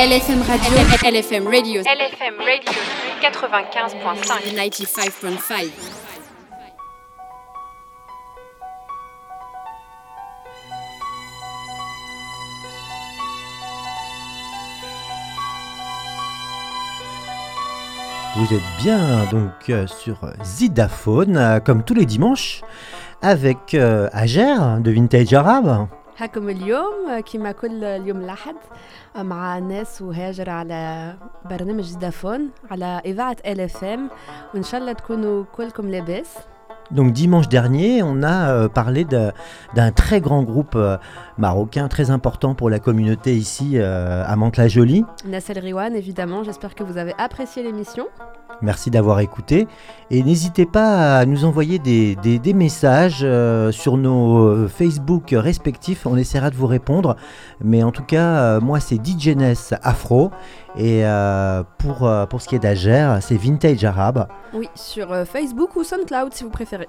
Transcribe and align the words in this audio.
LFM 0.00 0.40
Radio. 0.40 0.78
LFM 1.04 1.46
Radio. 1.46 1.82
LFM 1.82 2.38
Radio 2.38 2.72
95.5. 3.20 4.56
95.5. 4.56 5.70
Vous 18.36 18.54
êtes 18.54 18.62
bien 18.78 19.26
donc 19.30 19.50
euh, 19.68 19.86
sur 19.86 20.16
Zidaphone, 20.42 21.36
euh, 21.36 21.60
comme 21.60 21.82
tous 21.84 21.92
les 21.92 22.06
dimanches, 22.06 22.62
avec 23.20 23.74
euh, 23.74 24.08
Ager 24.14 24.56
de 24.80 24.90
Vintage 24.90 25.34
Arabe. 25.34 25.88
هاكم 26.19 26.49
اليوم 26.49 27.19
كما 27.33 27.51
كل 27.51 27.83
اليوم 27.83 28.17
الأحد 28.21 28.55
مع 29.17 29.59
ناس 29.59 30.01
وهاجر 30.01 30.49
على 30.49 31.13
برنامج 31.49 31.83
جدافون 31.83 32.49
على 32.71 33.01
إذاعة 33.05 33.37
ال 33.45 33.59
اف 33.61 33.83
ام 33.83 34.09
وإن 34.53 34.63
شاء 34.63 34.81
الله 34.81 34.93
تكونوا 34.93 35.43
كلكم 35.55 35.89
لاباس 35.89 36.27
Donc 36.91 37.13
dimanche 37.13 37.49
dernier, 37.49 38.03
on 38.03 38.21
a 38.21 38.37
euh, 38.51 38.67
parlé 38.69 39.05
de- 39.05 39.31
d'un 39.73 39.91
très 39.91 40.21
grand 40.21 40.43
groupe 40.43 40.75
euh, 40.75 40.97
marocain, 41.39 41.87
très 41.87 42.11
important 42.11 42.53
pour 42.53 42.69
la 42.69 42.77
communauté 42.77 43.31
ici 43.35 43.67
euh, 43.79 44.23
à 44.31 44.35
Mantes-la-Jolie. 44.35 45.03
Nassel 45.25 45.57
Riwan 45.57 45.95
évidemment 45.95 46.43
j'espère 46.43 46.75
que 46.75 46.83
vous 46.83 46.97
avez 46.99 47.15
apprécié 47.17 47.63
l'émission 47.63 48.05
Merci 48.62 48.90
d'avoir 48.90 49.20
écouté. 49.20 49.66
Et 50.10 50.22
n'hésitez 50.22 50.66
pas 50.66 51.18
à 51.18 51.24
nous 51.24 51.44
envoyer 51.44 51.78
des, 51.78 52.54
messages 52.54 53.20
euh, 53.22 53.72
sur 53.72 53.96
nos 53.96 54.38
euh, 54.38 54.68
Facebook 54.68 55.28
respectifs. 55.32 56.06
On 56.06 56.16
essaiera 56.16 56.50
de 56.50 56.56
vous 56.56 56.66
répondre. 56.66 57.16
Mais 57.62 57.82
en 57.82 57.92
tout 57.92 58.04
cas, 58.04 58.38
euh, 58.38 58.60
moi, 58.60 58.80
c'est 58.80 58.96
DJNS 58.96 59.76
Afro. 59.82 60.30
Et 60.78 61.02
pour, 61.78 61.98
ce 62.08 62.48
qui 62.48 62.54
est 62.54 62.60
d'Ager, 62.60 63.18
c'est 63.20 63.36
Vintage 63.36 63.84
Arabe. 63.84 64.28
Oui 64.54 64.68
sur 64.74 65.08
Facebook 65.26 65.74
ou 65.76 65.82
SoundCloud 65.82 66.32
si 66.32 66.44
vous 66.44 66.50
préférez 66.50 66.86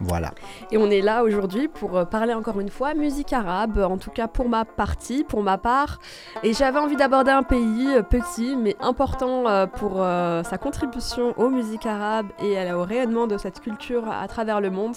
Voilà. 0.00 0.32
Et 0.72 0.76
on 0.76 0.90
est 0.90 1.00
là 1.00 1.22
aujourd'hui 1.22 1.68
pour 1.68 1.96
euh, 1.96 2.04
parler 2.04 2.34
encore 2.34 2.58
une 2.58 2.68
fois 2.68 2.94
musique 2.94 3.32
arabe, 3.32 3.78
en 3.78 3.96
tout 3.96 4.10
cas 4.10 4.26
pour 4.26 4.48
ma 4.48 4.64
partie, 4.64 5.22
pour 5.22 5.42
ma 5.42 5.56
part. 5.56 6.00
Et 6.42 6.52
j'avais 6.52 6.80
envie 6.80 6.96
d'aborder 6.96 7.30
un 7.30 7.44
pays 7.44 7.88
euh, 7.94 8.02
petit 8.02 8.56
mais 8.56 8.74
important 8.80 9.46
euh, 9.46 9.66
pour 9.66 9.98
sa 9.98 10.58
contribution 10.58 11.32
aux 11.36 11.48
musiques 11.48 11.86
arabes 11.86 12.26
et 12.42 12.72
au 12.72 12.82
rayonnement 12.82 13.26
de 13.28 13.38
cette 13.38 13.60
culture 13.60 14.10
à 14.10 14.26
travers 14.26 14.60
le 14.60 14.70
monde. 14.70 14.96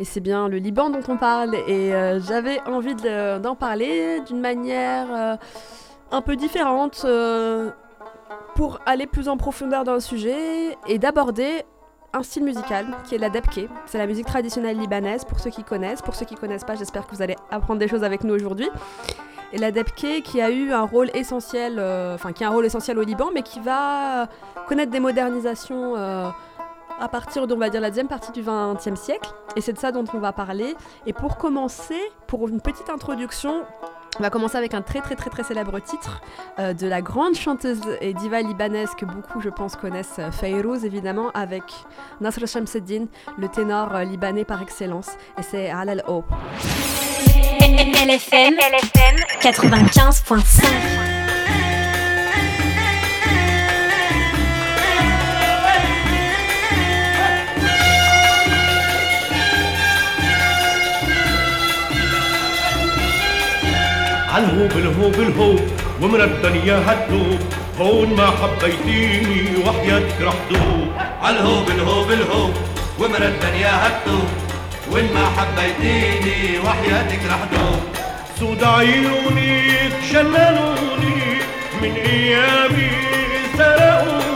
Et 0.00 0.04
c'est 0.04 0.20
bien 0.20 0.48
le 0.48 0.56
Liban 0.56 0.88
dont 0.90 1.02
on 1.08 1.16
parle. 1.18 1.54
Et 1.66 1.92
j'avais 2.26 2.60
envie 2.66 2.94
de- 2.94 3.38
d'en 3.38 3.54
parler 3.54 4.20
d'une 4.26 4.40
manière 4.40 5.38
un 6.10 6.22
peu 6.22 6.36
différente. 6.36 7.04
pour 8.54 8.80
aller 8.86 9.06
plus 9.06 9.28
en 9.28 9.36
profondeur 9.36 9.84
dans 9.84 9.94
le 9.94 10.00
sujet 10.00 10.76
et 10.88 10.98
d'aborder 10.98 11.64
un 12.12 12.22
style 12.22 12.44
musical 12.44 12.86
qui 13.04 13.14
est 13.14 13.18
la 13.18 13.30
debke. 13.30 13.68
C'est 13.86 13.98
la 13.98 14.06
musique 14.06 14.26
traditionnelle 14.26 14.78
libanaise 14.78 15.24
pour 15.24 15.40
ceux 15.40 15.50
qui 15.50 15.64
connaissent. 15.64 16.02
Pour 16.02 16.14
ceux 16.14 16.24
qui 16.24 16.34
connaissent 16.34 16.64
pas, 16.64 16.74
j'espère 16.74 17.06
que 17.06 17.14
vous 17.14 17.22
allez 17.22 17.36
apprendre 17.50 17.78
des 17.78 17.88
choses 17.88 18.04
avec 18.04 18.24
nous 18.24 18.34
aujourd'hui. 18.34 18.68
Et 19.52 19.58
la 19.58 19.70
debke 19.70 20.22
qui 20.22 20.40
a 20.40 20.50
eu 20.50 20.72
un 20.72 20.82
rôle 20.82 21.10
essentiel, 21.14 21.76
euh, 21.78 22.14
enfin 22.14 22.32
qui 22.32 22.44
a 22.44 22.48
un 22.48 22.50
rôle 22.50 22.66
essentiel 22.66 22.98
au 22.98 23.02
Liban, 23.02 23.30
mais 23.32 23.42
qui 23.42 23.60
va 23.60 24.28
connaître 24.66 24.90
des 24.90 25.00
modernisations 25.00 25.96
euh, 25.96 26.28
à 27.00 27.08
partir 27.08 27.46
d'on 27.46 27.56
va 27.56 27.70
dire 27.70 27.80
la 27.80 27.88
deuxième 27.88 28.08
partie 28.08 28.32
du 28.32 28.42
XXe 28.42 29.00
siècle. 29.00 29.30
Et 29.56 29.60
c'est 29.60 29.72
de 29.72 29.78
ça 29.78 29.92
dont 29.92 30.04
on 30.12 30.18
va 30.18 30.32
parler. 30.32 30.74
Et 31.06 31.12
pour 31.12 31.38
commencer, 31.38 32.00
pour 32.26 32.48
une 32.48 32.60
petite 32.60 32.90
introduction, 32.90 33.64
on 34.18 34.22
va 34.22 34.30
commencer 34.30 34.56
avec 34.56 34.74
un 34.74 34.82
très 34.82 35.00
très 35.00 35.14
très 35.14 35.30
très 35.30 35.42
célèbre 35.42 35.78
titre 35.80 36.20
euh, 36.58 36.72
de 36.72 36.86
la 36.86 37.02
grande 37.02 37.34
chanteuse 37.34 37.80
et 38.00 38.14
diva 38.14 38.42
libanaise 38.42 38.90
que 38.98 39.04
beaucoup 39.04 39.40
je 39.40 39.48
pense 39.48 39.76
connaissent, 39.76 40.18
euh, 40.18 40.30
Fayrouz 40.30 40.84
évidemment, 40.84 41.30
avec 41.34 41.62
Nasr 42.20 42.46
Shamseddin, 42.46 43.06
le 43.38 43.48
ténor 43.48 43.94
euh, 43.94 44.04
libanais 44.04 44.44
par 44.44 44.62
excellence, 44.62 45.10
et 45.38 45.42
c'est 45.42 45.70
Alal 45.70 46.02
O. 46.08 46.24
LFM 47.60 48.54
95.5. 49.40 51.07
عالهوب 64.38 64.70
الهوب 64.72 65.14
الهوب 65.14 65.60
ومن 66.02 66.20
الدنيا 66.20 66.82
هتدوب 66.86 67.40
هون 67.80 68.14
ما 68.14 68.26
حبيتيني 68.26 69.44
وحياتك 69.66 70.20
رح 70.22 70.34
دوب 70.50 70.88
عالهوب 71.22 71.68
الهوب 71.70 72.10
الهوب 72.10 72.54
ومن 72.98 73.22
الدنيا 73.22 73.72
هتدوب 73.86 74.28
وين 74.92 75.04
ما 75.14 75.24
حبيتيني 75.36 76.58
وحياتك 76.58 77.20
رح 77.30 77.40
دوب 77.52 77.80
سود 78.38 78.64
عيونك 78.64 79.92
شننوني 80.12 81.18
من 81.82 81.92
أيامي 82.06 82.90
سرقوني. 83.58 84.27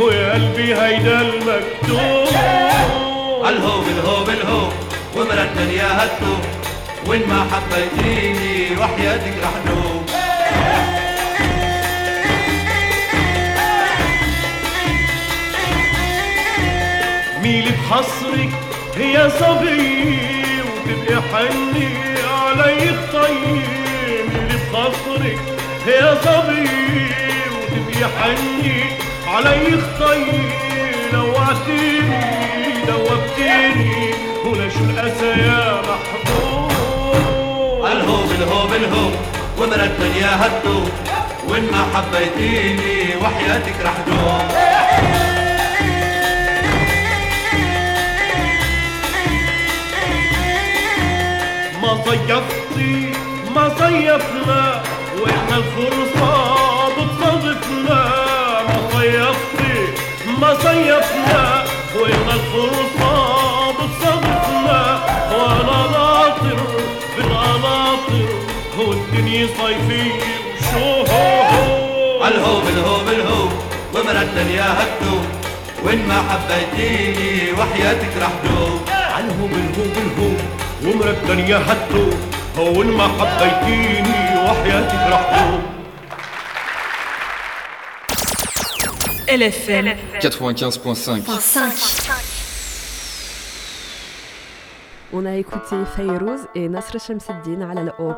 ويا 0.00 0.32
قلبي 0.32 0.74
هيدا 0.74 1.20
المكتوب. 1.20 2.36
عالهوب 3.44 3.84
الهوب 3.88 4.28
الهوب 4.28 4.72
ومن 5.16 5.38
الدنيا 5.38 6.04
هتدوب 6.04 6.40
وين 7.06 7.28
ما 7.28 7.46
حبيتيني 7.52 8.76
وحياتك 8.80 9.34
رح 9.42 9.52
دوب 9.66 10.06
ميلي 17.42 17.70
بحصرك 17.70 18.50
يا 19.00 19.28
صبي 19.28 20.04
وتبقي 20.66 21.22
حني 21.32 21.88
علي 22.28 22.88
الطي 22.90 23.34
ميلي 24.28 24.58
بحصرك 24.72 25.38
يا 25.86 26.14
صبي 26.24 26.68
وتبقي 27.52 28.08
حني 28.20 28.84
علي 29.36 29.70
خطي 29.80 30.24
وعدتني 31.16 32.84
دوبتني 32.86 34.14
وليش 34.46 34.76
الأسى 34.76 35.26
يا 35.26 35.82
محبوب؟ 35.88 36.70
الهوب 37.86 38.30
الهوب 38.30 38.72
الهوب. 38.72 39.12
ومرتن 39.58 40.16
يا 40.20 40.32
هدو. 40.42 40.80
وإن 41.48 41.62
ما 41.72 41.86
حبيتيني 41.94 43.16
وحياتك 43.22 43.74
رح 43.84 43.94
دوم 44.06 44.48
ما 51.82 52.04
صيفتي 52.04 53.12
ما 53.54 53.68
صيفنا 53.78 54.82
وإحنا 55.20 55.56
الفرصة 55.56 56.88
بتصادفنا 56.88 58.15
صيفتي 59.06 59.92
ما 60.40 60.54
صيفنا 60.54 61.64
وين 62.00 62.26
الفرصة 62.34 63.72
بتصادفنا 63.72 65.00
وأنا 65.32 65.90
ناطر 65.92 66.58
بالقناطر 67.16 68.28
والدنيا 68.78 69.46
صيفية 69.46 70.12
وشو 70.60 71.12
هو؟ 71.12 71.42
هو 71.42 72.26
الهو 72.28 72.60
بالهو 72.60 72.98
بالهو 73.04 73.48
ومرتل 73.94 74.50
يا 74.50 74.64
هدو 74.78 75.18
وين 75.84 76.08
ما 76.08 76.22
حبيتيني 76.28 77.52
وحياتك 77.52 78.12
رح 78.22 78.32
دوم 78.44 78.80
عالهو 79.14 79.46
بالهو 79.46 79.84
بالهو 79.94 80.30
ومرتل 80.84 81.50
يا 81.50 81.56
هدو 81.68 82.10
وين 82.78 82.90
ما 82.90 83.08
حبيتيني 83.08 84.18
وحياتك 84.44 85.12
رح 85.12 85.20
دوم 85.38 85.75
LFM 89.28 89.96
95.5. 90.20 92.35
5. 95.16 95.22
On 95.22 95.24
a 95.24 95.34
écouté 95.34 95.76
Fayrouz 95.84 96.46
et 96.54 96.68
Nasr 96.68 97.00
Shamseddin 97.00 97.62
Alal 97.62 97.94
O. 97.98 98.12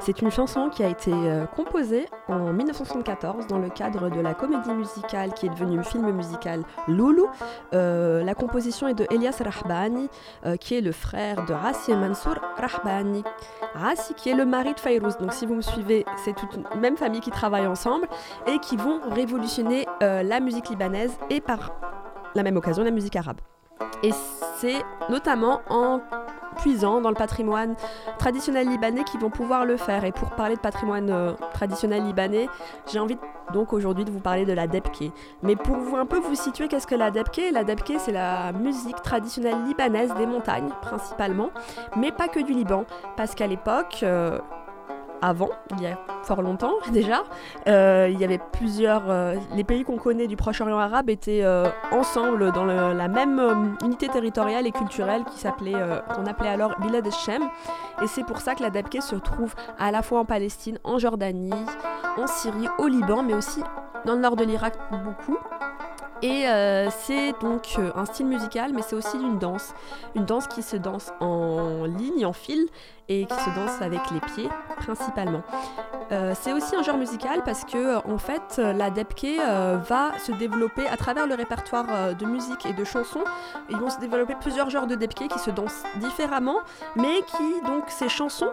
C'est 0.00 0.20
une 0.22 0.30
chanson 0.30 0.70
qui 0.70 0.82
a 0.82 0.88
été 0.88 1.12
euh, 1.12 1.46
composée 1.46 2.06
en 2.28 2.52
1974 2.52 3.46
dans 3.46 3.58
le 3.58 3.68
cadre 3.68 4.10
de 4.10 4.20
la 4.20 4.34
comédie 4.34 4.72
musicale 4.72 5.34
qui 5.34 5.46
est 5.46 5.50
devenue 5.50 5.76
le 5.76 5.82
film 5.84 6.10
musical 6.10 6.62
Loulou. 6.88 7.28
Euh, 7.74 8.24
la 8.24 8.34
composition 8.34 8.88
est 8.88 8.94
de 8.94 9.06
Elias 9.10 9.40
Rahbani, 9.40 10.08
euh, 10.44 10.56
qui 10.56 10.76
est 10.76 10.80
le 10.80 10.92
frère 10.92 11.44
de 11.46 11.52
Rassi 11.52 11.94
Mansour 11.94 12.36
Rahbani. 12.56 13.22
Rassi 13.74 14.14
qui 14.14 14.30
est 14.30 14.34
le 14.34 14.44
mari 14.44 14.74
de 14.74 14.80
Fayrouz. 14.80 15.16
Donc 15.18 15.32
si 15.32 15.46
vous 15.46 15.54
me 15.54 15.62
suivez, 15.62 16.04
c'est 16.24 16.34
toute 16.34 16.54
une 16.54 16.80
même 16.80 16.96
famille 16.96 17.20
qui 17.20 17.30
travaille 17.30 17.66
ensemble 17.66 18.08
et 18.46 18.58
qui 18.58 18.76
vont 18.76 19.00
révolutionner 19.10 19.86
la 20.00 20.40
musique 20.40 20.68
libanaise 20.68 21.12
et 21.30 21.40
par 21.40 21.72
la 22.34 22.42
même 22.42 22.56
occasion 22.56 22.82
la 22.82 22.90
musique 22.90 23.16
arabe. 23.16 23.38
Et 24.02 24.10
c'est 24.56 24.82
notamment 25.08 25.60
en 25.68 26.00
puisant 26.56 27.00
dans 27.00 27.08
le 27.08 27.16
patrimoine 27.16 27.74
traditionnel 28.18 28.68
libanais 28.68 29.04
qu'ils 29.04 29.20
vont 29.20 29.30
pouvoir 29.30 29.64
le 29.64 29.76
faire. 29.76 30.04
Et 30.04 30.12
pour 30.12 30.30
parler 30.30 30.56
de 30.56 30.60
patrimoine 30.60 31.10
euh, 31.10 31.32
traditionnel 31.52 32.04
libanais, 32.04 32.48
j'ai 32.90 32.98
envie 32.98 33.16
donc 33.52 33.72
aujourd'hui 33.72 34.04
de 34.04 34.10
vous 34.10 34.20
parler 34.20 34.44
de 34.44 34.52
la 34.52 34.66
debke. 34.66 35.12
Mais 35.42 35.56
pour 35.56 35.76
vous 35.76 35.96
un 35.96 36.06
peu 36.06 36.18
vous 36.18 36.34
situer, 36.34 36.68
qu'est-ce 36.68 36.86
que 36.86 36.94
la 36.94 37.10
debke? 37.10 37.42
La 37.52 37.64
debke, 37.64 37.94
c'est 37.98 38.12
la 38.12 38.52
musique 38.52 39.02
traditionnelle 39.02 39.64
libanaise 39.66 40.12
des 40.14 40.26
montagnes 40.26 40.70
principalement, 40.80 41.50
mais 41.96 42.12
pas 42.12 42.28
que 42.28 42.40
du 42.40 42.52
Liban, 42.52 42.84
parce 43.16 43.34
qu'à 43.34 43.46
l'époque, 43.46 44.00
euh, 44.02 44.38
avant, 45.22 45.50
il 45.70 45.82
y 45.82 45.86
a 45.86 45.98
fort 46.24 46.42
longtemps 46.42 46.74
déjà. 46.92 47.22
Euh, 47.68 48.08
il 48.12 48.20
y 48.20 48.24
avait 48.24 48.40
plusieurs. 48.52 49.08
euh, 49.08 49.36
les 49.54 49.64
pays 49.64 49.84
qu'on 49.84 49.96
connaît 49.96 50.26
du 50.26 50.36
Proche-Orient 50.36 50.78
arabe 50.78 51.08
étaient 51.08 51.42
euh, 51.44 51.68
ensemble 51.92 52.52
dans 52.52 52.64
la 52.64 53.08
même 53.08 53.76
unité 53.84 54.08
territoriale 54.08 54.66
et 54.66 54.72
culturelle 54.72 55.24
qui 55.24 55.38
s'appelait, 55.38 55.74
qu'on 56.14 56.26
appelait 56.26 56.48
alors 56.48 56.74
Bilad 56.80 57.06
el-Shem. 57.06 57.42
Et 58.02 58.06
c'est 58.08 58.24
pour 58.24 58.40
ça 58.40 58.54
que 58.54 58.62
la 58.62 58.70
Dabke 58.70 59.00
se 59.00 59.14
trouve 59.14 59.54
à 59.78 59.92
la 59.92 60.02
fois 60.02 60.20
en 60.20 60.24
Palestine, 60.24 60.78
en 60.82 60.98
Jordanie, 60.98 61.52
en 62.18 62.26
Syrie, 62.26 62.68
au 62.78 62.88
Liban, 62.88 63.22
mais 63.22 63.34
aussi 63.34 63.60
dans 64.04 64.14
le 64.14 64.20
nord 64.20 64.36
de 64.36 64.44
l'Irak 64.44 64.74
beaucoup. 65.04 65.38
Et 66.22 66.44
c'est 66.90 67.32
donc 67.40 67.76
un 67.94 68.04
style 68.04 68.26
musical, 68.26 68.72
mais 68.74 68.82
c'est 68.82 68.96
aussi 68.96 69.16
une 69.16 69.38
danse. 69.38 69.74
Une 70.14 70.24
danse 70.24 70.46
qui 70.46 70.62
se 70.62 70.76
danse 70.76 71.12
en 71.20 71.84
ligne, 71.84 72.26
en 72.26 72.32
fil, 72.32 72.68
et 73.08 73.26
qui 73.26 73.34
se 73.34 73.50
danse 73.50 73.80
avec 73.80 74.00
les 74.10 74.20
pieds 74.20 74.48
principalement. 74.78 75.42
Euh, 76.10 76.34
c'est 76.38 76.52
aussi 76.52 76.76
un 76.76 76.82
genre 76.82 76.98
musical 76.98 77.42
parce 77.44 77.64
que 77.64 77.78
euh, 77.78 78.00
en 78.04 78.18
fait 78.18 78.56
euh, 78.58 78.72
la 78.72 78.90
debke 78.90 79.38
va 79.88 80.18
se 80.18 80.32
développer 80.32 80.86
à 80.86 80.96
travers 80.96 81.26
le 81.26 81.34
répertoire 81.34 82.14
de 82.14 82.26
musique 82.26 82.66
et 82.66 82.72
de 82.72 82.84
chansons. 82.84 83.24
Ils 83.70 83.76
vont 83.76 83.90
se 83.90 83.98
développer 83.98 84.34
plusieurs 84.40 84.68
genres 84.68 84.86
de 84.86 84.94
debke 84.94 85.28
qui 85.28 85.38
se 85.38 85.50
dansent 85.50 85.84
différemment, 85.96 86.58
mais 86.96 87.22
qui 87.26 87.66
donc 87.66 87.84
ces 87.88 88.08
chansons 88.08 88.50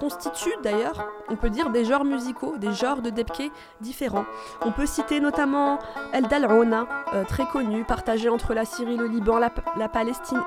constituent 0.00 0.56
d'ailleurs, 0.62 1.10
on 1.28 1.36
peut 1.36 1.50
dire, 1.50 1.70
des 1.70 1.84
genres 1.84 2.04
musicaux, 2.04 2.56
des 2.56 2.72
genres 2.72 3.02
de 3.02 3.10
debke 3.10 3.50
différents. 3.80 4.24
On 4.62 4.72
peut 4.72 4.86
citer 4.86 5.20
notamment 5.20 5.78
El 6.12 6.26
Dal'ona, 6.28 6.86
très 7.26 7.44
connu, 7.44 7.84
partagé 7.84 8.28
entre 8.28 8.54
la 8.54 8.64
Syrie, 8.64 8.96
le 8.96 9.06
Liban, 9.06 9.38
la 9.38 9.88
Palestine 9.88 10.42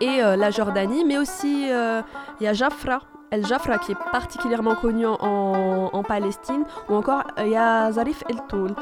et 0.00 0.22
euh, 0.22 0.36
la 0.36 0.50
Jordanie, 0.50 1.04
mais 1.04 1.18
aussi 1.18 1.68
euh, 1.70 2.02
il 2.40 2.44
y 2.44 2.48
a 2.48 2.52
Jafra, 2.52 3.00
El 3.30 3.44
Jafra 3.46 3.78
qui 3.78 3.92
est 3.92 3.98
particulièrement 4.12 4.74
connu 4.76 5.06
en, 5.06 5.90
en- 5.92 6.02
Palestine, 6.02 6.64
ou 6.88 6.94
encore 6.94 7.22
euh, 7.38 7.42
il 7.46 7.52
y 7.52 7.56
a 7.56 7.90
Zarif 7.92 8.22
El 8.28 8.36
Toul. 8.48 8.74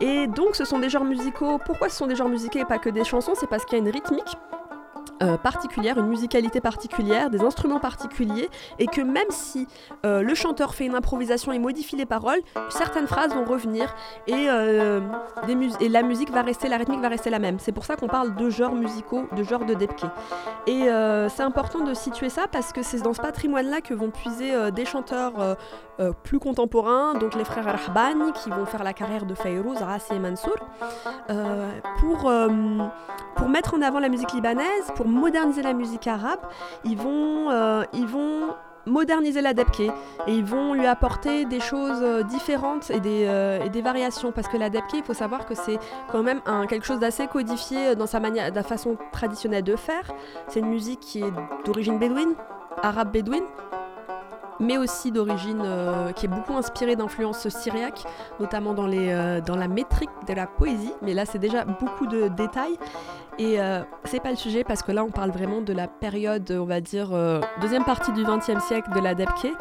Et 0.00 0.26
donc 0.26 0.54
ce 0.54 0.64
sont 0.64 0.78
des 0.78 0.88
genres 0.90 1.04
musicaux. 1.04 1.58
Pourquoi 1.64 1.88
ce 1.88 1.96
sont 1.96 2.06
des 2.06 2.14
genres 2.16 2.28
musicaux 2.28 2.58
et 2.60 2.64
pas 2.64 2.78
que 2.78 2.90
des 2.90 3.04
chansons? 3.04 3.32
C'est 3.34 3.48
parce 3.48 3.64
qu'il 3.64 3.78
y 3.78 3.80
a 3.80 3.84
une 3.84 3.90
rythmique. 3.90 4.36
Euh, 5.22 5.38
particulière, 5.38 5.98
une 5.98 6.08
musicalité 6.08 6.60
particulière, 6.60 7.30
des 7.30 7.40
instruments 7.40 7.80
particuliers, 7.80 8.50
et 8.78 8.86
que 8.86 9.00
même 9.00 9.30
si 9.30 9.66
euh, 10.04 10.20
le 10.20 10.34
chanteur 10.34 10.74
fait 10.74 10.84
une 10.84 10.94
improvisation 10.94 11.52
et 11.52 11.58
modifie 11.58 11.96
les 11.96 12.04
paroles, 12.04 12.40
certaines 12.68 13.06
phrases 13.06 13.32
vont 13.32 13.44
revenir 13.44 13.94
et, 14.26 14.46
euh, 14.50 15.00
et 15.80 15.88
la 15.88 16.02
musique 16.02 16.30
va 16.30 16.42
rester, 16.42 16.68
la 16.68 16.76
rythmique 16.76 17.00
va 17.00 17.08
rester 17.08 17.30
la 17.30 17.38
même. 17.38 17.58
C'est 17.58 17.72
pour 17.72 17.86
ça 17.86 17.96
qu'on 17.96 18.08
parle 18.08 18.34
de 18.34 18.50
genres 18.50 18.74
musicaux, 18.74 19.26
de 19.34 19.42
genres 19.42 19.64
de 19.64 19.72
debke. 19.72 20.04
Et 20.66 20.88
c'est 21.28 21.42
important 21.42 21.80
de 21.80 21.94
situer 21.94 22.28
ça 22.28 22.46
parce 22.50 22.72
que 22.72 22.82
c'est 22.82 23.00
dans 23.00 23.12
ce 23.12 23.20
patrimoine-là 23.20 23.80
que 23.80 23.94
vont 23.94 24.10
puiser 24.10 24.70
des 24.72 24.84
chanteurs 24.84 25.56
plus 26.24 26.38
contemporains, 26.38 27.14
donc 27.14 27.34
les 27.34 27.44
frères 27.44 27.64
Rahbani 27.64 28.32
qui 28.32 28.50
vont 28.50 28.66
faire 28.66 28.82
la 28.82 28.92
carrière 28.92 29.24
de 29.24 29.34
Fayrouz, 29.34 29.78
Rassi 29.78 30.14
et 30.14 30.18
Mansour, 30.18 30.56
pour, 31.98 32.30
pour 33.36 33.48
mettre 33.48 33.74
en 33.74 33.82
avant 33.82 34.00
la 34.00 34.08
musique 34.08 34.32
libanaise, 34.32 34.92
pour 34.94 35.05
moderniser 35.06 35.62
la 35.62 35.72
musique 35.72 36.06
arabe. 36.06 36.40
Ils 36.84 36.96
vont, 36.96 37.50
euh, 37.50 37.82
ils 37.92 38.06
vont 38.06 38.54
moderniser 38.86 39.40
la 39.40 39.52
debke 39.52 39.80
et 39.80 39.92
ils 40.32 40.44
vont 40.44 40.72
lui 40.72 40.86
apporter 40.86 41.44
des 41.44 41.58
choses 41.58 42.00
euh, 42.02 42.22
différentes 42.22 42.90
et 42.90 43.00
des, 43.00 43.26
euh, 43.26 43.64
et 43.64 43.68
des 43.68 43.82
variations 43.82 44.30
parce 44.30 44.46
que 44.46 44.56
la 44.56 44.70
debke 44.70 44.94
il 44.94 45.02
faut 45.02 45.12
savoir 45.12 45.44
que 45.44 45.56
c'est 45.56 45.80
quand 46.12 46.22
même 46.22 46.40
un, 46.46 46.66
quelque 46.66 46.86
chose 46.86 47.00
d'assez 47.00 47.26
codifié 47.26 47.96
dans 47.96 48.06
sa 48.06 48.20
manière, 48.20 48.54
la 48.54 48.62
façon 48.62 48.96
traditionnelle 49.10 49.64
de 49.64 49.74
faire. 49.74 50.12
C'est 50.46 50.60
une 50.60 50.68
musique 50.68 51.00
qui 51.00 51.20
est 51.20 51.32
d'origine 51.64 51.98
bédouine, 51.98 52.34
arabe 52.80 53.10
bédouine, 53.10 53.42
mais 54.60 54.78
aussi 54.78 55.10
d'origine 55.10 55.62
qui 56.14 56.26
est 56.26 56.28
beaucoup 56.30 56.56
inspirée 56.56 56.96
d'influences 56.96 57.48
syriaques, 57.48 58.04
notamment 58.40 58.72
dans, 58.72 58.86
les, 58.86 59.40
dans 59.44 59.56
la 59.56 59.68
métrique 59.68 60.08
de 60.26 60.32
la 60.32 60.46
poésie. 60.46 60.94
Mais 61.02 61.12
là, 61.12 61.26
c'est 61.26 61.38
déjà 61.38 61.66
beaucoup 61.66 62.06
de 62.06 62.28
détails. 62.28 62.78
Et 63.38 63.60
euh, 63.60 63.82
c'est 64.04 64.20
pas 64.20 64.30
le 64.30 64.36
sujet 64.36 64.64
parce 64.64 64.82
que 64.82 64.92
là, 64.92 65.04
on 65.04 65.10
parle 65.10 65.30
vraiment 65.30 65.60
de 65.60 65.72
la 65.72 65.88
période, 65.88 66.50
on 66.50 66.64
va 66.64 66.80
dire, 66.80 67.10
euh, 67.12 67.40
deuxième 67.60 67.84
partie 67.84 68.12
du 68.12 68.24
XXe 68.24 68.64
siècle 68.64 68.90
de 68.94 69.00
la 69.00 69.14
Debke. 69.14 69.52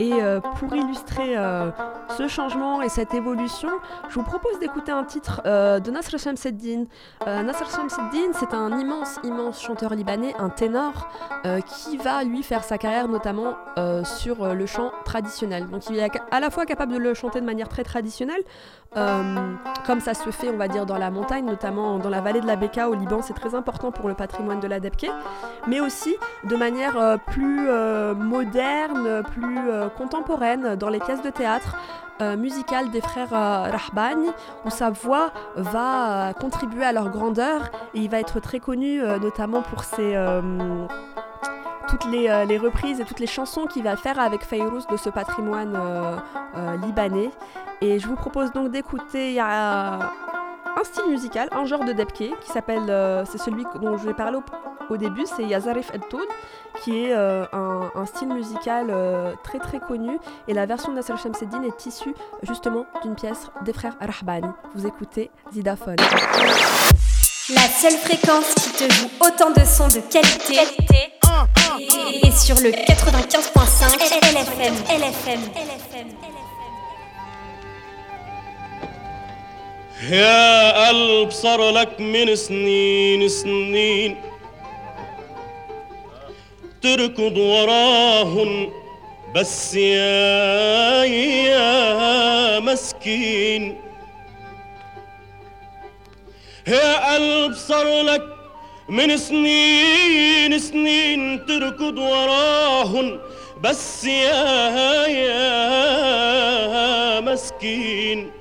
Et 0.00 0.12
euh, 0.12 0.40
pour 0.40 0.74
illustrer 0.74 1.36
euh, 1.36 1.70
ce 2.16 2.28
changement 2.28 2.80
et 2.82 2.88
cette 2.88 3.14
évolution, 3.14 3.68
je 4.08 4.14
vous 4.14 4.22
propose 4.22 4.58
d'écouter 4.60 4.92
un 4.92 5.04
titre 5.04 5.42
de 5.44 5.90
Nasr 5.90 6.18
Shamseddin. 6.18 6.84
Nasr 7.26 7.68
Shamseddin, 7.68 8.32
c'est 8.32 8.54
un 8.54 8.78
immense, 8.78 9.18
immense 9.24 9.60
chanteur 9.60 9.94
libanais, 9.94 10.34
un 10.38 10.50
ténor, 10.50 11.08
qui 11.66 11.96
va 11.96 12.22
lui 12.22 12.42
faire 12.42 12.62
sa 12.62 12.78
carrière 12.78 13.08
notamment 13.08 13.56
sur 14.04 14.54
le 14.54 14.66
chant 14.66 14.92
traditionnel. 15.04 15.66
Donc 15.66 15.90
il 15.90 15.98
est 15.98 16.10
à 16.30 16.40
la 16.40 16.50
fois 16.50 16.64
capable 16.64 16.92
de 16.92 16.98
le 16.98 17.14
chanter 17.14 17.40
de 17.40 17.46
manière 17.46 17.68
très 17.68 17.82
traditionnelle, 17.82 18.42
comme 18.94 20.00
ça 20.00 20.14
se 20.14 20.30
fait, 20.30 20.48
on 20.50 20.56
va 20.56 20.68
dire, 20.68 20.86
dans 20.86 20.98
la 20.98 21.10
montagne, 21.10 21.44
notamment 21.44 21.98
dans 21.98 22.10
la 22.10 22.20
vallée 22.20 22.40
de 22.40 22.46
la 22.46 22.56
Beka 22.56 22.88
au 22.88 22.94
Liban, 22.94 23.17
c'est 23.22 23.34
très 23.34 23.54
important 23.54 23.90
pour 23.90 24.08
le 24.08 24.14
patrimoine 24.14 24.60
de 24.60 24.66
la 24.66 24.80
Debke, 24.80 25.10
mais 25.66 25.80
aussi 25.80 26.16
de 26.44 26.56
manière 26.56 26.96
euh, 26.96 27.16
plus 27.16 27.68
euh, 27.68 28.14
moderne, 28.14 29.22
plus 29.24 29.58
euh, 29.68 29.88
contemporaine, 29.88 30.76
dans 30.76 30.88
les 30.88 31.00
pièces 31.00 31.22
de 31.22 31.30
théâtre. 31.30 31.76
musicales 32.36 32.90
des 32.90 33.00
frères 33.00 33.30
Rahbani, 33.30 34.30
où 34.64 34.70
sa 34.70 34.90
voix 34.90 35.30
va 35.54 36.32
contribuer 36.34 36.84
à 36.84 36.90
leur 36.90 37.10
grandeur 37.10 37.70
et 37.94 38.00
il 38.00 38.10
va 38.10 38.18
être 38.18 38.40
très 38.40 38.58
connu 38.58 39.00
notamment 39.20 39.62
pour 39.62 39.84
ses, 39.84 40.18
toutes 41.88 42.06
les, 42.10 42.58
reprises 42.58 42.98
et 43.00 43.04
toutes 43.04 43.20
les 43.20 43.28
chansons 43.28 43.66
qu'il 43.66 43.84
va 43.84 43.96
faire 43.96 44.18
avec 44.18 44.42
Fayrouz 44.42 44.84
de 44.88 44.96
ce 44.96 45.10
patrimoine 45.10 45.78
libanais. 46.84 47.30
Et 47.82 48.00
je 48.00 48.08
vous 48.08 48.16
propose 48.16 48.50
donc 48.50 48.72
d'écouter 48.72 49.34
un 50.78 50.84
style 50.84 51.10
musical, 51.10 51.48
un 51.52 51.64
genre 51.64 51.84
de 51.84 51.92
debke 51.92 52.30
qui 52.40 52.52
s'appelle, 52.52 52.88
euh, 52.88 53.24
c'est 53.24 53.38
celui 53.38 53.64
dont 53.80 53.96
je 53.96 54.06
vais 54.06 54.14
parler 54.14 54.38
au, 54.38 54.94
au 54.94 54.96
début, 54.96 55.24
c'est 55.26 55.42
Yazarif 55.44 55.90
El 55.92 56.00
Toun, 56.08 56.24
qui 56.82 57.04
est 57.04 57.12
euh, 57.12 57.44
un, 57.52 57.90
un 57.94 58.06
style 58.06 58.28
musical 58.28 58.86
euh, 58.90 59.32
très 59.42 59.58
très 59.58 59.80
connu. 59.80 60.18
Et 60.46 60.54
la 60.54 60.66
version 60.66 60.90
de 60.92 60.96
Nasser 60.96 61.16
Shamseddin 61.16 61.62
est 61.62 61.86
issue 61.86 62.14
justement 62.42 62.86
d'une 63.02 63.14
pièce 63.14 63.48
des 63.64 63.72
frères 63.72 63.96
Rahbani. 64.00 64.48
Vous 64.74 64.86
écoutez 64.86 65.30
Zidaphone. 65.52 65.96
La 67.50 67.62
seule 67.62 67.98
fréquence 67.98 68.54
qui 68.54 68.70
te 68.72 68.92
joue 68.92 69.08
autant 69.20 69.50
de 69.50 69.64
sons 69.64 69.88
de 69.88 70.00
qualité 70.00 70.60
est 72.22 72.38
sur 72.38 72.56
le 72.56 72.70
95.5 72.70 73.98
LFM. 74.22 74.74
LFM. 74.90 75.40
LFM. 75.56 75.77
يا 80.02 80.88
قلب 80.88 81.30
صار 81.30 81.70
لك 81.70 82.00
من 82.00 82.36
سنين 82.36 83.28
سنين. 83.28 84.16
تركض 86.82 87.38
وراهن 87.38 88.70
بس 89.34 89.74
يا 89.74 91.04
يا 91.04 92.60
مسكين. 92.60 93.80
يا 96.68 97.14
قلب 97.14 97.54
صار 97.54 98.02
لك 98.02 98.22
من 98.88 99.16
سنين 99.16 100.58
سنين. 100.58 101.46
تركض 101.46 101.98
وراهن 101.98 103.20
بس 103.60 104.04
يا 104.04 105.06
يا 105.06 107.20
مسكين. 107.20 108.37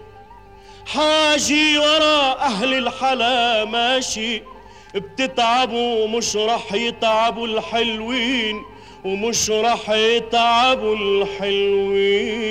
حاجي 0.88 1.77
ورا 1.77 2.41
أهل 2.41 2.74
الحلا 2.74 3.65
ماشي 3.65 4.44
بتتعبوا 4.96 6.03
ومش 6.03 6.36
رح 6.36 6.74
يتعبوا 6.74 7.48
الحلوين 7.48 8.63
ومش 9.06 9.50
رح 9.50 9.89
يتعبوا 9.89 10.96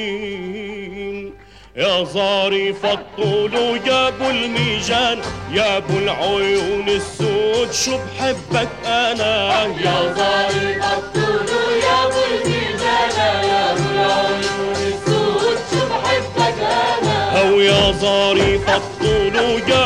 الحلوين. 0.07 1.35
يا 1.76 2.05
ظريف 2.05 2.87
الطول 2.87 3.55
يا 3.87 4.09
أبو 4.09 4.31
الميجان 4.31 5.19
يا 5.52 5.76
أبو 5.76 5.99
العيون 5.99 6.88
السود 6.88 7.73
شو 7.73 7.99
بحبك 7.99 8.69
أنا؟ 8.87 9.64
يا 9.64 10.14
ظريف 10.16 10.85
الطول 10.85 11.49
يا 11.83 12.05
أبو 12.07 12.19
الميجان 12.31 13.11
يا 13.49 13.73
أبو 13.73 13.83
العيون 13.95 14.75
ويا 17.56 17.90
ظريف 17.90 18.70
الطول 18.70 19.36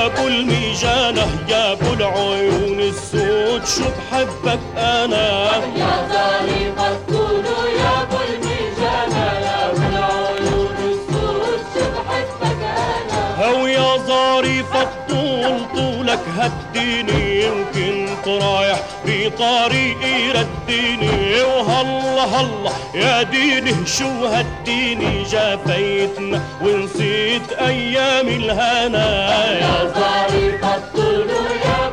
ابو 0.06 0.28
الميجانة 0.28 1.26
يا 1.48 1.72
ابو 1.72 1.92
العيون 1.92 2.80
السود 2.80 3.66
شو 3.66 3.84
بحبك 3.84 4.60
أنا؟ 4.76 5.50
يا 5.76 5.94
ظريف 6.12 6.78
الطول 6.78 7.44
يا 7.78 8.02
ابو 8.02 8.16
الميجانة 8.28 9.24
يا 9.46 9.72
العيون 9.72 10.76
السود 10.78 11.60
شو 11.74 11.84
بحبك 11.96 12.62
أنا؟ 12.62 13.44
هو 13.44 13.66
يا 13.66 13.96
ظريف 13.96 14.76
الطول 14.76 15.60
طولك 15.74 16.20
هديني 16.38 17.44
يمكن 17.44 17.99
رايح 18.38 18.80
بطريقي 19.06 20.32
رديني 20.32 21.42
وهلا 21.42 22.24
هلا 22.24 22.70
يا 22.94 23.22
ديني 23.22 23.86
شو 23.86 24.26
هديني؟ 24.26 25.22
جافيتنا 25.22 26.42
ونسيت 26.62 27.52
أيام 27.52 28.28
الهنا. 28.28 29.30
يا 29.58 29.84
ظريف 29.84 30.64
الطول 30.64 31.30
يا 31.64 31.90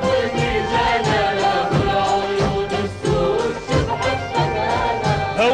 العيون 1.84 2.70
السود 2.86 3.56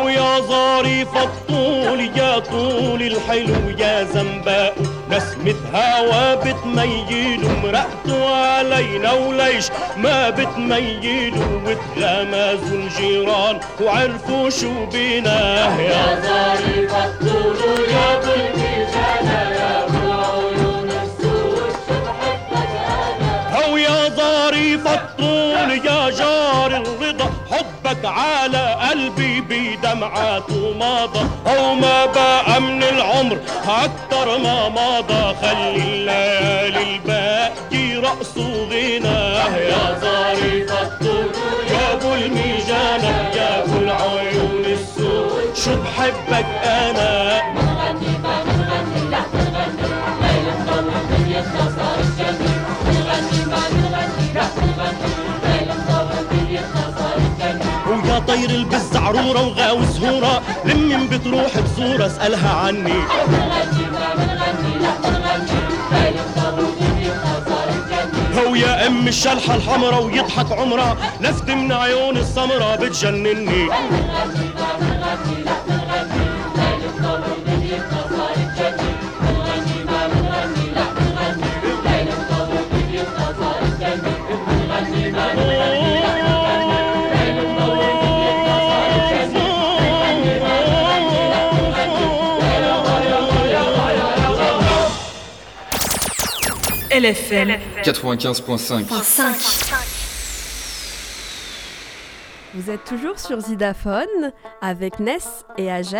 يا 0.09 0.39
ظريف 0.39 1.17
الطول 1.17 1.99
يا 2.17 2.39
طول 2.39 3.01
الحلو 3.01 3.69
يا 3.79 4.03
زنباء 4.03 4.75
نسمة 5.09 5.55
هوا 5.73 6.35
بتميل 6.35 7.45
ومرقته 7.45 8.35
علينا 8.35 9.11
وليش 9.11 9.65
ما 9.97 10.29
بتميل 10.29 11.33
وتغمزوا 11.65 12.77
الجيران 12.77 13.59
وعرفوا 13.81 14.49
شو 14.49 14.85
بينا 14.85 15.39
يا 15.79 15.81
يا 15.83 16.21
ظريف 16.21 16.95
الطول 16.95 17.55
يا 17.89 18.17
ابو 18.17 18.31
الميجانة 18.33 19.41
يا 19.51 19.85
شو 21.87 21.93
بحبك 22.05 22.71
أنا. 22.87 23.65
هو 23.67 23.77
يا 23.77 24.09
ظريف 24.09 24.87
الطول 24.87 25.71
يا 25.85 26.09
جار 26.09 26.67
الرضا 26.67 27.12
حبك 27.93 28.05
على 28.05 28.75
قلبي 28.89 29.41
بدمعات 29.41 30.51
ومضى 30.51 31.19
أو 31.47 31.75
ما 31.75 32.05
بقى 32.05 32.61
من 32.61 32.83
العمر 32.83 33.37
أكتر 33.67 34.37
ما 34.37 34.69
مضى 34.69 35.35
خلي 35.41 35.75
الليالي 35.75 36.95
الباقي 36.95 37.95
رقص 37.95 38.37
وغنى 38.37 39.35
يا 39.69 39.99
ظريف 40.01 40.71
الطول 40.71 41.31
يا 41.71 41.93
ابو 41.93 42.13
الميجانة 42.13 43.29
يا 43.35 43.63
ابو 43.63 43.77
العيون 43.77 44.65
السود. 44.65 45.55
شو 45.55 45.71
بحبك 45.75 46.45
أنا؟ 46.65 47.41
نغني 47.53 48.17
ما 48.23 48.35
نغني 48.47 49.09
لا 49.11 49.19
نغني 49.33 49.87
ليل 50.21 50.47
مضوي 50.67 50.93
دنيتنا 51.09 51.65
صار 51.77 51.99
الجنة 51.99 52.52
طير 58.33 58.49
البز 58.49 58.95
عروره 58.95 59.41
وغاوي 59.47 59.85
سهوره 59.85 60.41
لمين 60.65 61.07
بتروح 61.07 61.59
تزور 61.59 62.05
اسألها 62.05 62.49
عني. 62.49 62.93
هو 68.37 68.55
يا 68.55 68.87
أم 68.87 69.07
الشلحه 69.07 69.55
الحمرا 69.55 69.97
ويضحك 69.99 70.51
عمرها 70.51 70.97
لفت 71.21 71.49
من 71.49 71.71
عيون 71.71 72.17
السمرة 72.17 72.75
بتجنني. 72.75 73.69
LFM 97.03 97.49
95.5. 97.83 98.85
5. 99.03 99.35
Vous 102.53 102.69
êtes 102.69 102.85
toujours 102.85 103.19
sur 103.19 103.41
Zidaphone 103.41 104.31
avec 104.61 105.01
Ness 105.01 105.43
et 105.57 105.69
Ager. 105.69 105.97